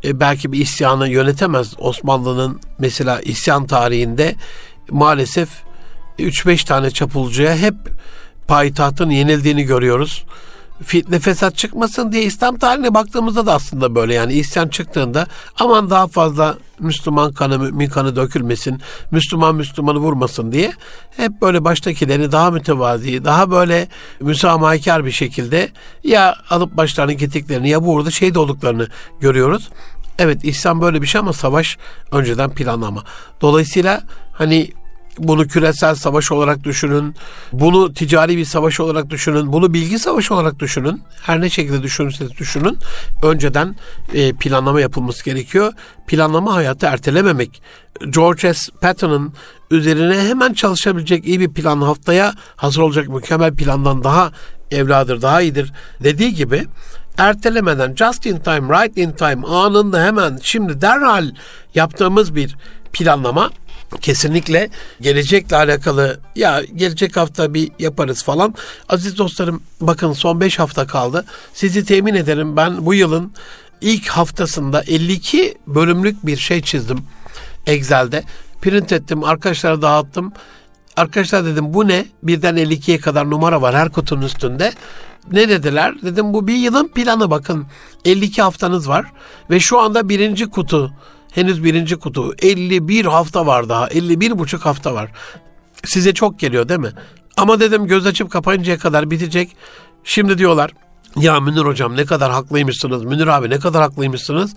e, 0.05 0.21
belki 0.21 0.53
bir 0.53 0.61
isyanı 0.61 1.09
yönetemez. 1.09 1.75
Osmanlı'nın 1.79 2.61
mesela 2.79 3.21
isyan 3.21 3.67
tarihinde 3.67 4.35
maalesef 4.91 5.49
3-5 6.19 6.67
tane 6.67 6.91
çapulcuya 6.91 7.57
hep 7.57 7.75
payitahtın 8.49 9.11
yenildiğini 9.11 9.65
görüyoruz. 9.65 10.25
fitne 10.85 11.19
fesat 11.19 11.57
çıkmasın 11.57 12.13
diye 12.13 12.23
İslam 12.23 12.59
tarihine 12.59 12.95
baktığımızda 12.95 13.47
da 13.47 13.55
aslında 13.55 13.95
böyle 13.95 14.15
yani 14.15 14.33
isyan 14.33 14.69
çıktığında 14.69 15.27
aman 15.59 15.91
daha 15.91 16.07
fazla 16.07 16.57
Müslüman 16.83 17.33
kanı, 17.33 17.59
mümin 17.59 17.89
kanı 17.89 18.17
dökülmesin, 18.17 18.81
Müslüman 19.11 19.55
Müslümanı 19.55 19.99
vurmasın 19.99 20.53
diye 20.53 20.73
hep 21.17 21.43
böyle 21.43 21.65
baştakilerini 21.65 22.33
daha 22.33 22.51
mütevazi, 22.51 23.25
daha 23.25 23.51
böyle 23.51 23.89
müsamahakar 24.21 25.05
bir 25.05 25.11
şekilde 25.11 25.71
ya 26.05 26.37
alıp 26.51 26.77
başlarını 26.77 27.13
gittiklerini 27.13 27.69
ya 27.69 27.85
burada 27.85 28.11
şehit 28.11 28.37
olduklarını 28.37 28.89
görüyoruz. 29.21 29.71
Evet 30.19 30.45
İslam 30.45 30.81
böyle 30.81 31.03
bir 31.03 31.07
şey 31.07 31.19
ama 31.19 31.33
savaş 31.33 31.79
önceden 32.13 32.51
planlama. 32.51 33.05
Dolayısıyla 33.41 34.03
hani 34.33 34.73
bunu 35.19 35.47
küresel 35.47 35.95
savaş 35.95 36.33
olarak 36.33 36.65
düşünün. 36.65 37.15
Bunu 37.53 37.95
ticari 37.95 38.37
bir 38.37 38.45
savaş 38.45 38.81
olarak 38.81 39.11
düşünün. 39.11 39.53
Bunu 39.53 39.75
bilgi 39.75 39.99
savaşı 39.99 40.35
olarak 40.35 40.59
düşünün. 40.59 41.03
Her 41.23 41.41
ne 41.41 41.51
şekilde 41.51 41.83
düşünürseniz 41.83 42.39
düşünün. 42.39 42.79
Önceden 43.23 43.77
e, 44.15 44.33
planlama 44.33 44.81
yapılması 44.81 45.25
gerekiyor. 45.25 45.73
Planlama 46.07 46.55
hayatı 46.55 46.87
ertelememek. 46.87 47.63
George 48.11 48.55
S. 48.55 48.73
Patton'ın 48.81 49.33
üzerine 49.71 50.29
hemen 50.29 50.53
çalışabilecek 50.53 51.27
iyi 51.27 51.41
bir 51.41 51.49
plan 51.49 51.81
haftaya 51.81 52.35
hazır 52.57 52.81
olacak 52.81 53.09
mükemmel 53.09 53.55
plandan 53.55 54.05
daha 54.05 54.33
evladır, 54.71 55.23
daha 55.23 55.43
iyidir 55.43 55.73
dediği 56.05 56.35
gibi 56.35 56.67
ertelemeden 57.19 57.95
just 57.95 58.27
in 58.27 58.39
time, 58.39 58.83
right 58.83 58.99
in 58.99 59.13
time 59.13 59.47
anında 59.47 60.05
hemen 60.05 60.39
şimdi 60.43 60.81
derhal 60.81 61.31
yaptığımız 61.75 62.35
bir 62.35 62.57
planlama 62.93 63.51
kesinlikle 64.01 64.71
gelecekle 65.01 65.57
alakalı 65.57 66.21
ya 66.37 66.63
gelecek 66.75 67.17
hafta 67.17 67.55
bir 67.55 67.71
yaparız 67.79 68.23
falan. 68.23 68.55
Aziz 68.89 69.19
dostlarım 69.19 69.63
bakın 69.81 70.13
son 70.13 70.41
5 70.41 70.59
hafta 70.59 70.87
kaldı. 70.87 71.25
Sizi 71.55 71.85
temin 71.85 72.15
ederim 72.15 72.57
ben 72.57 72.87
bu 72.87 72.95
yılın 72.95 73.33
ilk 73.81 74.09
haftasında 74.09 74.83
52 74.83 75.59
bölümlük 75.67 76.27
bir 76.27 76.37
şey 76.37 76.63
çizdim 76.63 76.99
Excel'de. 77.67 78.25
Print 78.63 78.93
ettim, 78.93 79.25
arkadaşlara 79.25 79.83
dağıttım. 79.83 80.33
Arkadaşlar 80.97 81.45
dedim 81.45 81.75
bu 81.75 81.89
ne? 81.89 82.07
Birden 82.23 82.57
52'ye 82.57 83.01
kadar 83.01 83.31
numara 83.31 83.63
var 83.63 83.75
her 83.75 83.89
kutunun 83.89 84.23
üstünde. 84.23 84.73
Ne 85.33 85.49
dediler? 85.49 85.95
Dedim 86.03 86.35
bu 86.35 86.49
bir 86.49 86.55
yılın 86.55 86.89
planı 86.89 87.31
bakın. 87.31 87.67
52 88.05 88.43
haftanız 88.43 88.89
var 88.89 89.07
ve 89.51 89.61
şu 89.61 89.81
anda 89.81 90.09
birinci 90.09 90.51
kutu 90.51 90.93
Henüz 91.35 91.65
birinci 91.65 91.97
kutu. 91.97 92.35
51 92.43 93.05
hafta 93.05 93.47
var 93.47 93.69
daha. 93.69 93.89
51 93.89 94.39
buçuk 94.39 94.67
hafta 94.67 94.95
var. 94.95 95.11
Size 95.85 96.15
çok 96.15 96.39
geliyor 96.39 96.69
değil 96.69 96.81
mi? 96.81 96.93
Ama 97.37 97.61
dedim 97.61 97.87
göz 97.87 98.07
açıp 98.07 98.31
kapayıncaya 98.31 98.79
kadar 98.79 99.11
bitecek. 99.11 99.57
Şimdi 100.05 100.39
diyorlar 100.39 100.71
ya 101.17 101.41
Münir 101.41 101.61
hocam 101.61 101.97
ne 101.97 102.05
kadar 102.05 102.33
haklıymışsınız. 102.33 103.05
Münir 103.05 103.27
abi 103.27 103.51
ne 103.51 103.59
kadar 103.59 103.83
haklıymışsınız. 103.83 104.55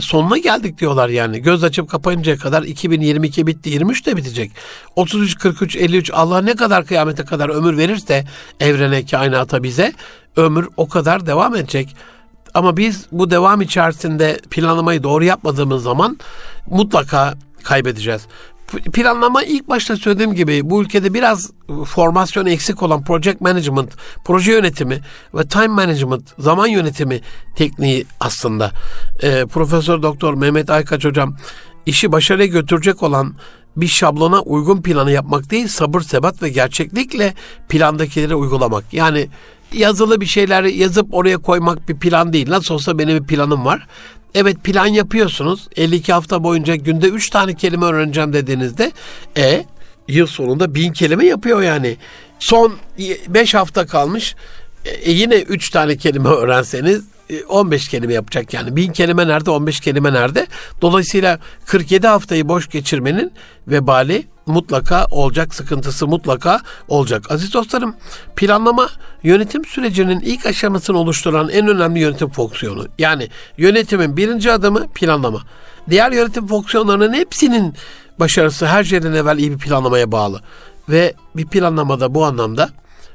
Sonuna 0.00 0.38
geldik 0.38 0.78
diyorlar 0.78 1.08
yani. 1.08 1.42
Göz 1.42 1.64
açıp 1.64 1.90
kapayıncaya 1.90 2.36
kadar 2.36 2.62
2022 2.62 3.46
bitti. 3.46 3.70
23 3.70 4.06
de 4.06 4.16
bitecek. 4.16 4.52
33, 4.96 5.38
43, 5.38 5.76
53 5.76 6.10
Allah 6.14 6.42
ne 6.42 6.56
kadar 6.56 6.86
kıyamete 6.86 7.24
kadar 7.24 7.48
ömür 7.48 7.76
verirse 7.76 8.24
evrene, 8.60 9.06
kainata 9.06 9.62
bize 9.62 9.92
ömür 10.36 10.68
o 10.76 10.88
kadar 10.88 11.26
devam 11.26 11.56
edecek. 11.56 11.96
Ama 12.56 12.76
biz 12.76 13.06
bu 13.12 13.30
devam 13.30 13.60
içerisinde 13.60 14.40
planlamayı 14.50 15.02
doğru 15.02 15.24
yapmadığımız 15.24 15.82
zaman 15.82 16.18
mutlaka 16.70 17.34
kaybedeceğiz. 17.62 18.26
Planlama 18.92 19.42
ilk 19.42 19.68
başta 19.68 19.96
söylediğim 19.96 20.34
gibi 20.34 20.70
bu 20.70 20.82
ülkede 20.82 21.14
biraz 21.14 21.50
formasyon 21.84 22.46
eksik 22.46 22.82
olan 22.82 23.04
project 23.04 23.40
management, 23.40 23.92
proje 24.24 24.52
yönetimi 24.52 25.00
ve 25.34 25.46
time 25.48 25.66
management, 25.66 26.22
zaman 26.38 26.66
yönetimi 26.66 27.20
tekniği 27.56 28.06
aslında. 28.20 28.72
E, 29.22 29.46
Profesör 29.46 30.02
Doktor 30.02 30.34
Mehmet 30.34 30.70
Aykaç 30.70 31.04
hocam 31.04 31.36
işi 31.86 32.12
başarıya 32.12 32.46
götürecek 32.46 33.02
olan 33.02 33.34
bir 33.76 33.88
şablona 33.88 34.40
uygun 34.40 34.82
planı 34.82 35.10
yapmak 35.10 35.50
değil, 35.50 35.68
sabır, 35.68 36.00
sebat 36.00 36.42
ve 36.42 36.48
gerçeklikle 36.48 37.34
plandakileri 37.68 38.34
uygulamak. 38.34 38.84
Yani 38.92 39.28
yazılı 39.72 40.20
bir 40.20 40.26
şeyler 40.26 40.64
yazıp 40.64 41.14
oraya 41.14 41.38
koymak 41.38 41.88
bir 41.88 41.96
plan 41.96 42.32
değil. 42.32 42.50
Nasıl 42.50 42.74
olsa 42.74 42.98
benim 42.98 43.22
bir 43.22 43.26
planım 43.26 43.64
var. 43.64 43.86
Evet 44.34 44.64
plan 44.64 44.86
yapıyorsunuz. 44.86 45.68
52 45.76 46.12
hafta 46.12 46.44
boyunca 46.44 46.74
günde 46.74 47.08
3 47.08 47.30
tane 47.30 47.54
kelime 47.54 47.86
öğreneceğim 47.86 48.32
dediğinizde 48.32 48.92
e 49.36 49.64
yıl 50.08 50.26
sonunda 50.26 50.74
1000 50.74 50.92
kelime 50.92 51.26
yapıyor 51.26 51.62
yani. 51.62 51.96
Son 52.38 52.74
5 53.28 53.54
hafta 53.54 53.86
kalmış. 53.86 54.34
E, 54.84 55.10
yine 55.10 55.34
3 55.34 55.70
tane 55.70 55.96
kelime 55.96 56.28
öğrenseniz 56.28 57.04
15 57.48 57.88
kelime 57.88 58.12
yapacak 58.12 58.54
yani. 58.54 58.76
1000 58.76 58.92
kelime 58.92 59.28
nerede 59.28 59.50
15 59.50 59.80
kelime 59.80 60.12
nerede? 60.12 60.46
Dolayısıyla 60.82 61.38
47 61.66 62.06
haftayı 62.06 62.48
boş 62.48 62.68
geçirmenin 62.68 63.32
vebali 63.68 64.26
mutlaka 64.46 65.06
olacak, 65.10 65.54
sıkıntısı 65.54 66.06
mutlaka 66.06 66.60
olacak. 66.88 67.30
Aziz 67.30 67.54
dostlarım, 67.54 67.96
planlama 68.36 68.88
yönetim 69.22 69.64
sürecinin 69.64 70.20
ilk 70.20 70.46
aşamasını 70.46 70.98
oluşturan 70.98 71.48
en 71.48 71.68
önemli 71.68 72.00
yönetim 72.00 72.30
fonksiyonu. 72.30 72.86
Yani 72.98 73.28
yönetimin 73.58 74.16
birinci 74.16 74.52
adımı 74.52 74.88
planlama. 74.88 75.42
Diğer 75.90 76.12
yönetim 76.12 76.46
fonksiyonlarının 76.46 77.12
hepsinin 77.14 77.74
başarısı 78.20 78.66
her 78.66 78.84
şeyden 78.84 79.12
evvel 79.12 79.38
iyi 79.38 79.52
bir 79.52 79.58
planlamaya 79.58 80.12
bağlı. 80.12 80.40
Ve 80.88 81.14
bir 81.36 81.46
planlamada 81.46 82.14
bu 82.14 82.24
anlamda 82.24 82.70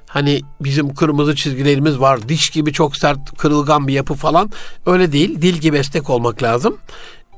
hani 0.07 0.41
bizim 0.61 0.93
kırmızı 0.93 1.35
çizgilerimiz 1.35 1.99
var. 1.99 2.29
Diş 2.29 2.49
gibi 2.49 2.73
çok 2.73 2.97
sert, 2.97 3.37
kırılgan 3.37 3.87
bir 3.87 3.93
yapı 3.93 4.13
falan. 4.13 4.51
Öyle 4.85 5.11
değil. 5.11 5.41
Dil 5.41 5.53
gibi 5.53 5.77
esnek 5.77 6.09
olmak 6.09 6.43
lazım. 6.43 6.77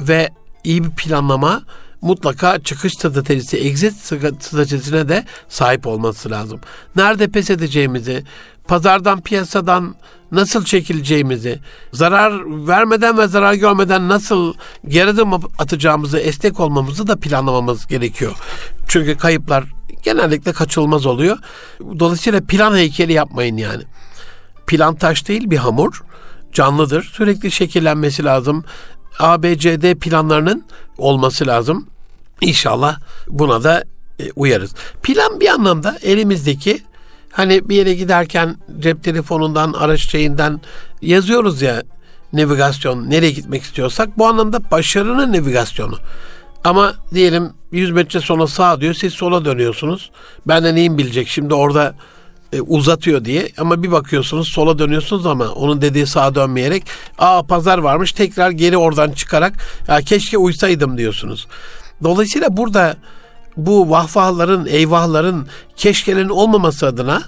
Ve 0.01 0.29
iyi 0.63 0.83
bir 0.83 0.89
planlama 0.89 1.61
mutlaka 2.03 2.59
çıkış 2.59 2.93
stratejisi, 2.93 3.57
exit 3.57 3.93
stratejisine 4.39 5.09
de 5.09 5.25
sahip 5.49 5.87
olması 5.87 6.31
lazım. 6.31 6.59
Nerede 6.95 7.27
pes 7.27 7.49
edeceğimizi, 7.49 8.23
pazardan, 8.67 9.21
piyasadan 9.21 9.95
nasıl 10.31 10.65
çekileceğimizi, 10.65 11.59
zarar 11.93 12.33
vermeden 12.67 13.17
ve 13.17 13.27
zarar 13.27 13.53
görmeden 13.53 14.09
nasıl 14.09 14.53
geri 14.87 15.09
adım 15.09 15.33
atacağımızı, 15.33 16.19
esnek 16.19 16.59
olmamızı 16.59 17.07
da 17.07 17.15
planlamamız 17.19 17.87
gerekiyor. 17.87 18.33
Çünkü 18.87 19.17
kayıplar 19.17 19.63
genellikle 20.03 20.53
kaçılmaz 20.53 21.05
oluyor. 21.05 21.37
Dolayısıyla 21.99 22.41
plan 22.41 22.75
heykeli 22.75 23.13
yapmayın 23.13 23.57
yani. 23.57 23.83
Plan 24.67 24.95
taş 24.95 25.27
değil 25.27 25.49
bir 25.49 25.57
hamur. 25.57 26.03
Canlıdır. 26.53 27.03
Sürekli 27.03 27.51
şekillenmesi 27.51 28.23
lazım. 28.23 28.65
ABCD 29.19 29.93
planlarının 29.93 30.65
olması 30.97 31.47
lazım. 31.47 31.92
İnşallah 32.41 32.99
buna 33.27 33.63
da 33.63 33.83
e, 34.19 34.31
uyarız. 34.35 34.73
Plan 35.03 35.39
bir 35.39 35.49
anlamda 35.49 35.97
elimizdeki 36.01 36.81
hani 37.31 37.69
bir 37.69 37.75
yere 37.75 37.93
giderken 37.93 38.57
cep 38.79 39.03
telefonundan, 39.03 39.73
araç 39.73 40.09
şeyinden 40.09 40.61
yazıyoruz 41.01 41.61
ya 41.61 41.83
navigasyon 42.33 43.09
nereye 43.09 43.31
gitmek 43.31 43.63
istiyorsak 43.63 44.17
bu 44.17 44.27
anlamda 44.27 44.71
başarının 44.71 45.33
navigasyonu. 45.33 45.97
Ama 46.63 46.93
diyelim 47.13 47.53
100 47.71 47.91
metre 47.91 48.19
sonra 48.19 48.47
sağ 48.47 48.81
diyor 48.81 48.93
siz 48.93 49.13
sola 49.13 49.45
dönüyorsunuz. 49.45 50.11
Ben 50.47 50.63
de 50.63 50.75
neyim 50.75 50.97
bilecek 50.97 51.27
şimdi 51.27 51.53
orada 51.53 51.95
e, 52.53 52.61
uzatıyor 52.61 53.25
diye 53.25 53.49
ama 53.57 53.83
bir 53.83 53.91
bakıyorsunuz 53.91 54.47
sola 54.47 54.79
dönüyorsunuz 54.79 55.25
ama 55.25 55.49
onun 55.49 55.81
dediği 55.81 56.07
sağa 56.07 56.35
dönmeyerek 56.35 56.83
aa 57.17 57.43
pazar 57.43 57.77
varmış 57.77 58.11
tekrar 58.11 58.51
geri 58.51 58.77
oradan 58.77 59.11
çıkarak 59.11 59.53
ya 59.87 60.01
keşke 60.01 60.37
uysaydım 60.37 60.97
diyorsunuz. 60.97 61.47
Dolayısıyla 62.03 62.57
burada 62.57 62.95
bu 63.57 63.89
vahvahların, 63.89 64.65
eyvahların, 64.65 65.47
keşkelerin 65.75 66.29
olmaması 66.29 66.87
adına 66.87 67.23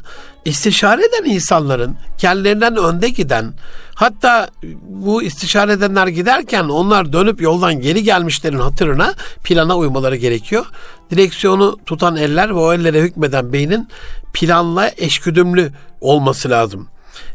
istişare 0.45 1.01
eden 1.05 1.29
insanların 1.29 1.95
kendilerinden 2.17 2.75
önde 2.75 3.09
giden 3.09 3.53
hatta 3.95 4.49
bu 4.81 5.23
istişare 5.23 5.71
edenler 5.71 6.07
giderken 6.07 6.63
onlar 6.63 7.13
dönüp 7.13 7.41
yoldan 7.41 7.81
geri 7.81 8.03
gelmişlerin 8.03 8.59
hatırına 8.59 9.13
plana 9.43 9.77
uymaları 9.77 10.15
gerekiyor. 10.15 10.65
Direksiyonu 11.11 11.77
tutan 11.85 12.15
eller 12.15 12.49
ve 12.49 12.59
o 12.59 12.73
ellere 12.73 13.01
hükmeden 13.01 13.53
beynin 13.53 13.87
planla 14.33 14.91
eşgüdümlü 14.97 15.71
olması 16.01 16.49
lazım. 16.49 16.87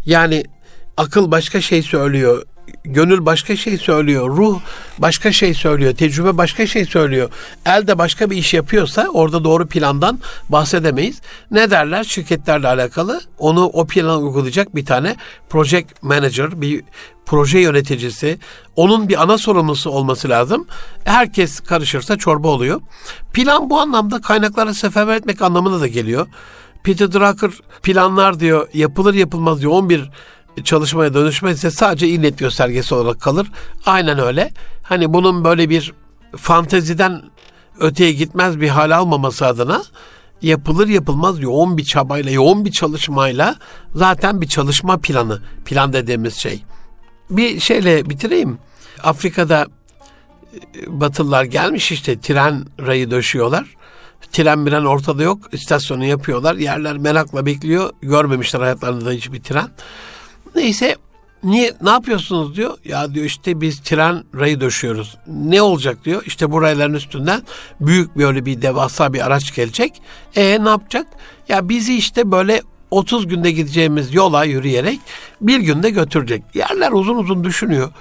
Yani 0.06 0.44
akıl 0.96 1.30
başka 1.30 1.60
şey 1.60 1.82
söylüyor, 1.82 2.42
gönül 2.84 3.26
başka 3.26 3.56
şey 3.56 3.78
söylüyor, 3.78 4.36
ruh 4.36 4.60
başka 4.98 5.32
şey 5.32 5.54
söylüyor, 5.54 5.94
tecrübe 5.94 6.38
başka 6.38 6.66
şey 6.66 6.84
söylüyor. 6.84 7.30
El 7.66 7.86
de 7.86 7.98
başka 7.98 8.30
bir 8.30 8.36
iş 8.36 8.54
yapıyorsa 8.54 9.06
orada 9.12 9.44
doğru 9.44 9.66
plandan 9.66 10.18
bahsedemeyiz. 10.48 11.20
Ne 11.50 11.70
derler 11.70 12.04
şirketlerle 12.04 12.68
alakalı? 12.68 13.20
Onu 13.38 13.64
o 13.64 13.86
plana 13.86 14.18
uygulayacak 14.18 14.76
bir 14.76 14.86
tane 14.86 15.16
project 15.48 16.02
manager, 16.02 16.60
bir 16.60 16.82
proje 17.26 17.58
yöneticisi, 17.58 18.38
onun 18.76 19.08
bir 19.08 19.22
ana 19.22 19.38
sorumlusu 19.38 19.90
olması 19.90 20.28
lazım. 20.28 20.66
Herkes 21.04 21.60
karışırsa 21.60 22.16
çorba 22.16 22.48
oluyor. 22.48 22.80
Plan 23.32 23.70
bu 23.70 23.80
anlamda 23.80 24.20
kaynakları 24.20 24.74
seferber 24.74 25.16
etmek 25.16 25.42
anlamına 25.42 25.80
da 25.80 25.86
geliyor. 25.86 26.26
Peter 26.82 27.12
Drucker 27.12 27.50
planlar 27.82 28.40
diyor 28.40 28.68
yapılır 28.74 29.14
yapılmaz 29.14 29.60
diyor 29.60 29.72
11 29.72 30.10
çalışmaya 30.64 31.14
dönüşmezse 31.14 31.70
sadece 31.70 32.06
niyet 32.06 32.38
göstergesi 32.38 32.94
olarak 32.94 33.20
kalır. 33.20 33.50
Aynen 33.86 34.18
öyle. 34.18 34.52
Hani 34.82 35.12
bunun 35.12 35.44
böyle 35.44 35.70
bir 35.70 35.92
fanteziden 36.36 37.22
öteye 37.80 38.12
gitmez 38.12 38.60
bir 38.60 38.68
hal 38.68 38.90
almaması 38.90 39.46
adına 39.46 39.82
yapılır 40.42 40.88
yapılmaz 40.88 41.40
yoğun 41.40 41.78
bir 41.78 41.84
çabayla, 41.84 42.30
yoğun 42.30 42.64
bir 42.64 42.72
çalışmayla 42.72 43.56
zaten 43.94 44.40
bir 44.40 44.48
çalışma 44.48 44.98
planı, 44.98 45.42
plan 45.64 45.92
dediğimiz 45.92 46.34
şey. 46.34 46.62
Bir 47.30 47.60
şeyle 47.60 48.10
bitireyim. 48.10 48.58
Afrika'da 49.02 49.66
e, 50.54 51.00
Batılılar 51.00 51.44
gelmiş 51.44 51.92
işte 51.92 52.20
tren 52.20 52.64
rayı 52.86 53.10
döşüyorlar. 53.10 53.76
Tren 54.32 54.58
miren 54.58 54.84
ortada 54.84 55.22
yok. 55.22 55.38
İstasyonu 55.52 56.04
yapıyorlar. 56.04 56.54
Yerler 56.54 56.98
merakla 56.98 57.46
bekliyor. 57.46 57.90
Görmemişler 58.02 58.60
hayatlarında 58.60 59.10
hiçbir 59.10 59.42
tren. 59.42 59.68
Neyse 60.54 60.96
Niye 61.44 61.72
ne 61.82 61.90
yapıyorsunuz 61.90 62.56
diyor. 62.56 62.78
Ya 62.84 63.14
diyor 63.14 63.26
işte 63.26 63.60
biz 63.60 63.80
tren 63.80 64.24
rayı 64.34 64.60
döşüyoruz. 64.60 65.16
Ne 65.26 65.62
olacak 65.62 66.04
diyor. 66.04 66.22
İşte 66.26 66.50
bu 66.50 66.62
rayların 66.62 66.94
üstünden 66.94 67.42
büyük 67.80 68.16
böyle 68.16 68.46
bir 68.46 68.62
devasa 68.62 69.12
bir 69.12 69.26
araç 69.26 69.54
gelecek. 69.54 70.02
E 70.36 70.64
ne 70.64 70.68
yapacak? 70.68 71.06
Ya 71.48 71.68
bizi 71.68 71.96
işte 71.96 72.30
böyle 72.30 72.62
30 72.90 73.26
günde 73.26 73.50
gideceğimiz 73.50 74.14
yola 74.14 74.44
yürüyerek 74.44 75.00
bir 75.40 75.58
günde 75.58 75.90
götürecek. 75.90 76.42
Yerler 76.54 76.92
uzun 76.92 77.16
uzun 77.16 77.44
düşünüyor. 77.44 77.92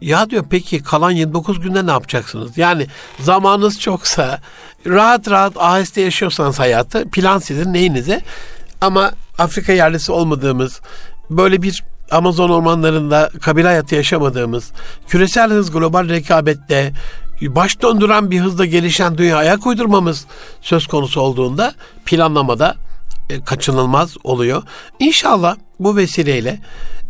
Ya 0.00 0.30
diyor 0.30 0.44
peki 0.50 0.82
kalan 0.82 1.10
29 1.10 1.60
günde 1.60 1.86
ne 1.86 1.90
yapacaksınız? 1.90 2.58
Yani 2.58 2.86
zamanınız 3.20 3.80
çoksa, 3.80 4.40
rahat 4.86 5.30
rahat 5.30 5.56
aheste 5.56 6.00
yaşıyorsanız 6.00 6.58
hayatı, 6.58 7.10
plan 7.10 7.38
sizin 7.38 7.72
neyinize. 7.72 8.20
Ama 8.80 9.12
Afrika 9.38 9.72
yerlisi 9.72 10.12
olmadığımız, 10.12 10.80
böyle 11.30 11.62
bir 11.62 11.82
Amazon 12.12 12.50
ormanlarında 12.50 13.30
kabile 13.40 13.66
hayatı 13.66 13.94
yaşamadığımız, 13.94 14.72
küresel 15.08 15.50
hız 15.50 15.70
global 15.70 16.08
rekabette 16.08 16.92
baş 17.42 17.82
döndüren 17.82 18.30
bir 18.30 18.40
hızla 18.40 18.64
gelişen 18.64 19.18
dünya 19.18 19.36
ayak 19.36 19.66
uydurmamız 19.66 20.26
söz 20.60 20.86
konusu 20.86 21.20
olduğunda 21.20 21.74
planlamada 22.06 22.76
e, 23.30 23.40
kaçınılmaz 23.44 24.16
oluyor. 24.24 24.62
İnşallah 24.98 25.56
bu 25.80 25.96
vesileyle 25.96 26.60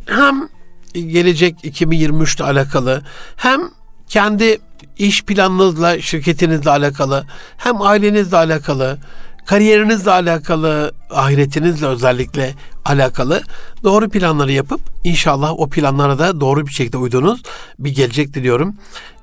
hem 0.06 0.48
gelecek 0.94 1.56
2023 1.62 2.36
ile 2.36 2.44
alakalı 2.44 3.02
hem 3.36 3.60
kendi 4.08 4.58
iş 4.98 5.22
planınızla, 5.22 6.00
şirketinizle 6.00 6.70
alakalı 6.70 7.24
hem 7.56 7.82
ailenizle 7.82 8.36
alakalı 8.36 8.98
kariyerinizle 9.46 10.10
alakalı, 10.10 10.92
ahiretinizle 11.10 11.86
özellikle 11.86 12.54
alakalı 12.84 13.42
doğru 13.82 14.08
planları 14.08 14.52
yapıp 14.52 14.80
inşallah 15.04 15.52
o 15.60 15.68
planlara 15.68 16.18
da 16.18 16.40
doğru 16.40 16.66
bir 16.66 16.72
şekilde 16.72 16.96
uydunuz 16.96 17.42
bir 17.78 17.94
gelecek 17.94 18.34
diliyorum. 18.34 18.74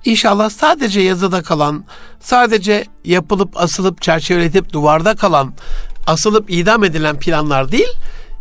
İnşallah 0.06 0.50
sadece 0.50 1.02
yazıda 1.02 1.42
kalan, 1.42 1.86
sadece 2.20 2.86
yapılıp 3.06 3.58
asılıp 3.58 4.02
çerçeveletip 4.02 4.74
duvarda 4.74 5.16
kalan, 5.16 5.54
asılıp 6.08 6.50
idam 6.50 6.84
edilen 6.84 7.20
planlar 7.20 7.72
değil, 7.72 7.94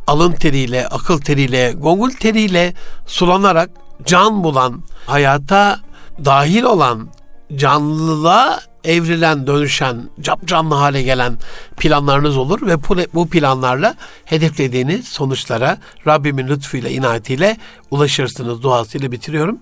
alın 0.06 0.32
teriyle, 0.32 0.88
akıl 0.88 1.20
teriyle, 1.20 1.72
gongul 1.72 2.10
teriyle 2.10 2.74
sulanarak 3.06 3.70
can 4.06 4.44
bulan, 4.44 4.82
hayata 5.06 5.80
dahil 6.24 6.62
olan, 6.62 7.08
canlılığa 7.56 8.60
evrilen, 8.84 9.46
dönüşen, 9.46 10.10
cap 10.20 10.46
canlı 10.46 10.74
hale 10.74 11.02
gelen 11.02 11.38
planlarınız 11.76 12.36
olur 12.36 12.66
ve 12.66 12.76
bu 13.14 13.28
planlarla 13.28 13.94
hedeflediğiniz 14.24 15.08
sonuçlara 15.08 15.78
Rabbimin 16.06 16.48
lütfuyla, 16.48 16.90
inayetiyle 16.90 17.56
ulaşırsınız 17.90 18.62
duasıyla 18.62 19.12
bitiriyorum. 19.12 19.58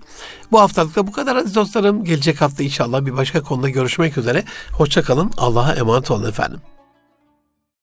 Bu 0.51 0.59
haftalık 0.61 0.95
da 0.95 1.07
bu 1.07 1.11
kadar 1.11 1.35
aziz 1.35 1.55
dostlarım. 1.55 2.03
Gelecek 2.03 2.41
hafta 2.41 2.63
inşallah 2.63 3.05
bir 3.05 3.17
başka 3.17 3.43
konuda 3.43 3.69
görüşmek 3.69 4.17
üzere. 4.17 4.43
Hoşçakalın. 4.71 5.31
Allah'a 5.37 5.73
emanet 5.73 6.11
olun 6.11 6.29
efendim. 6.29 6.61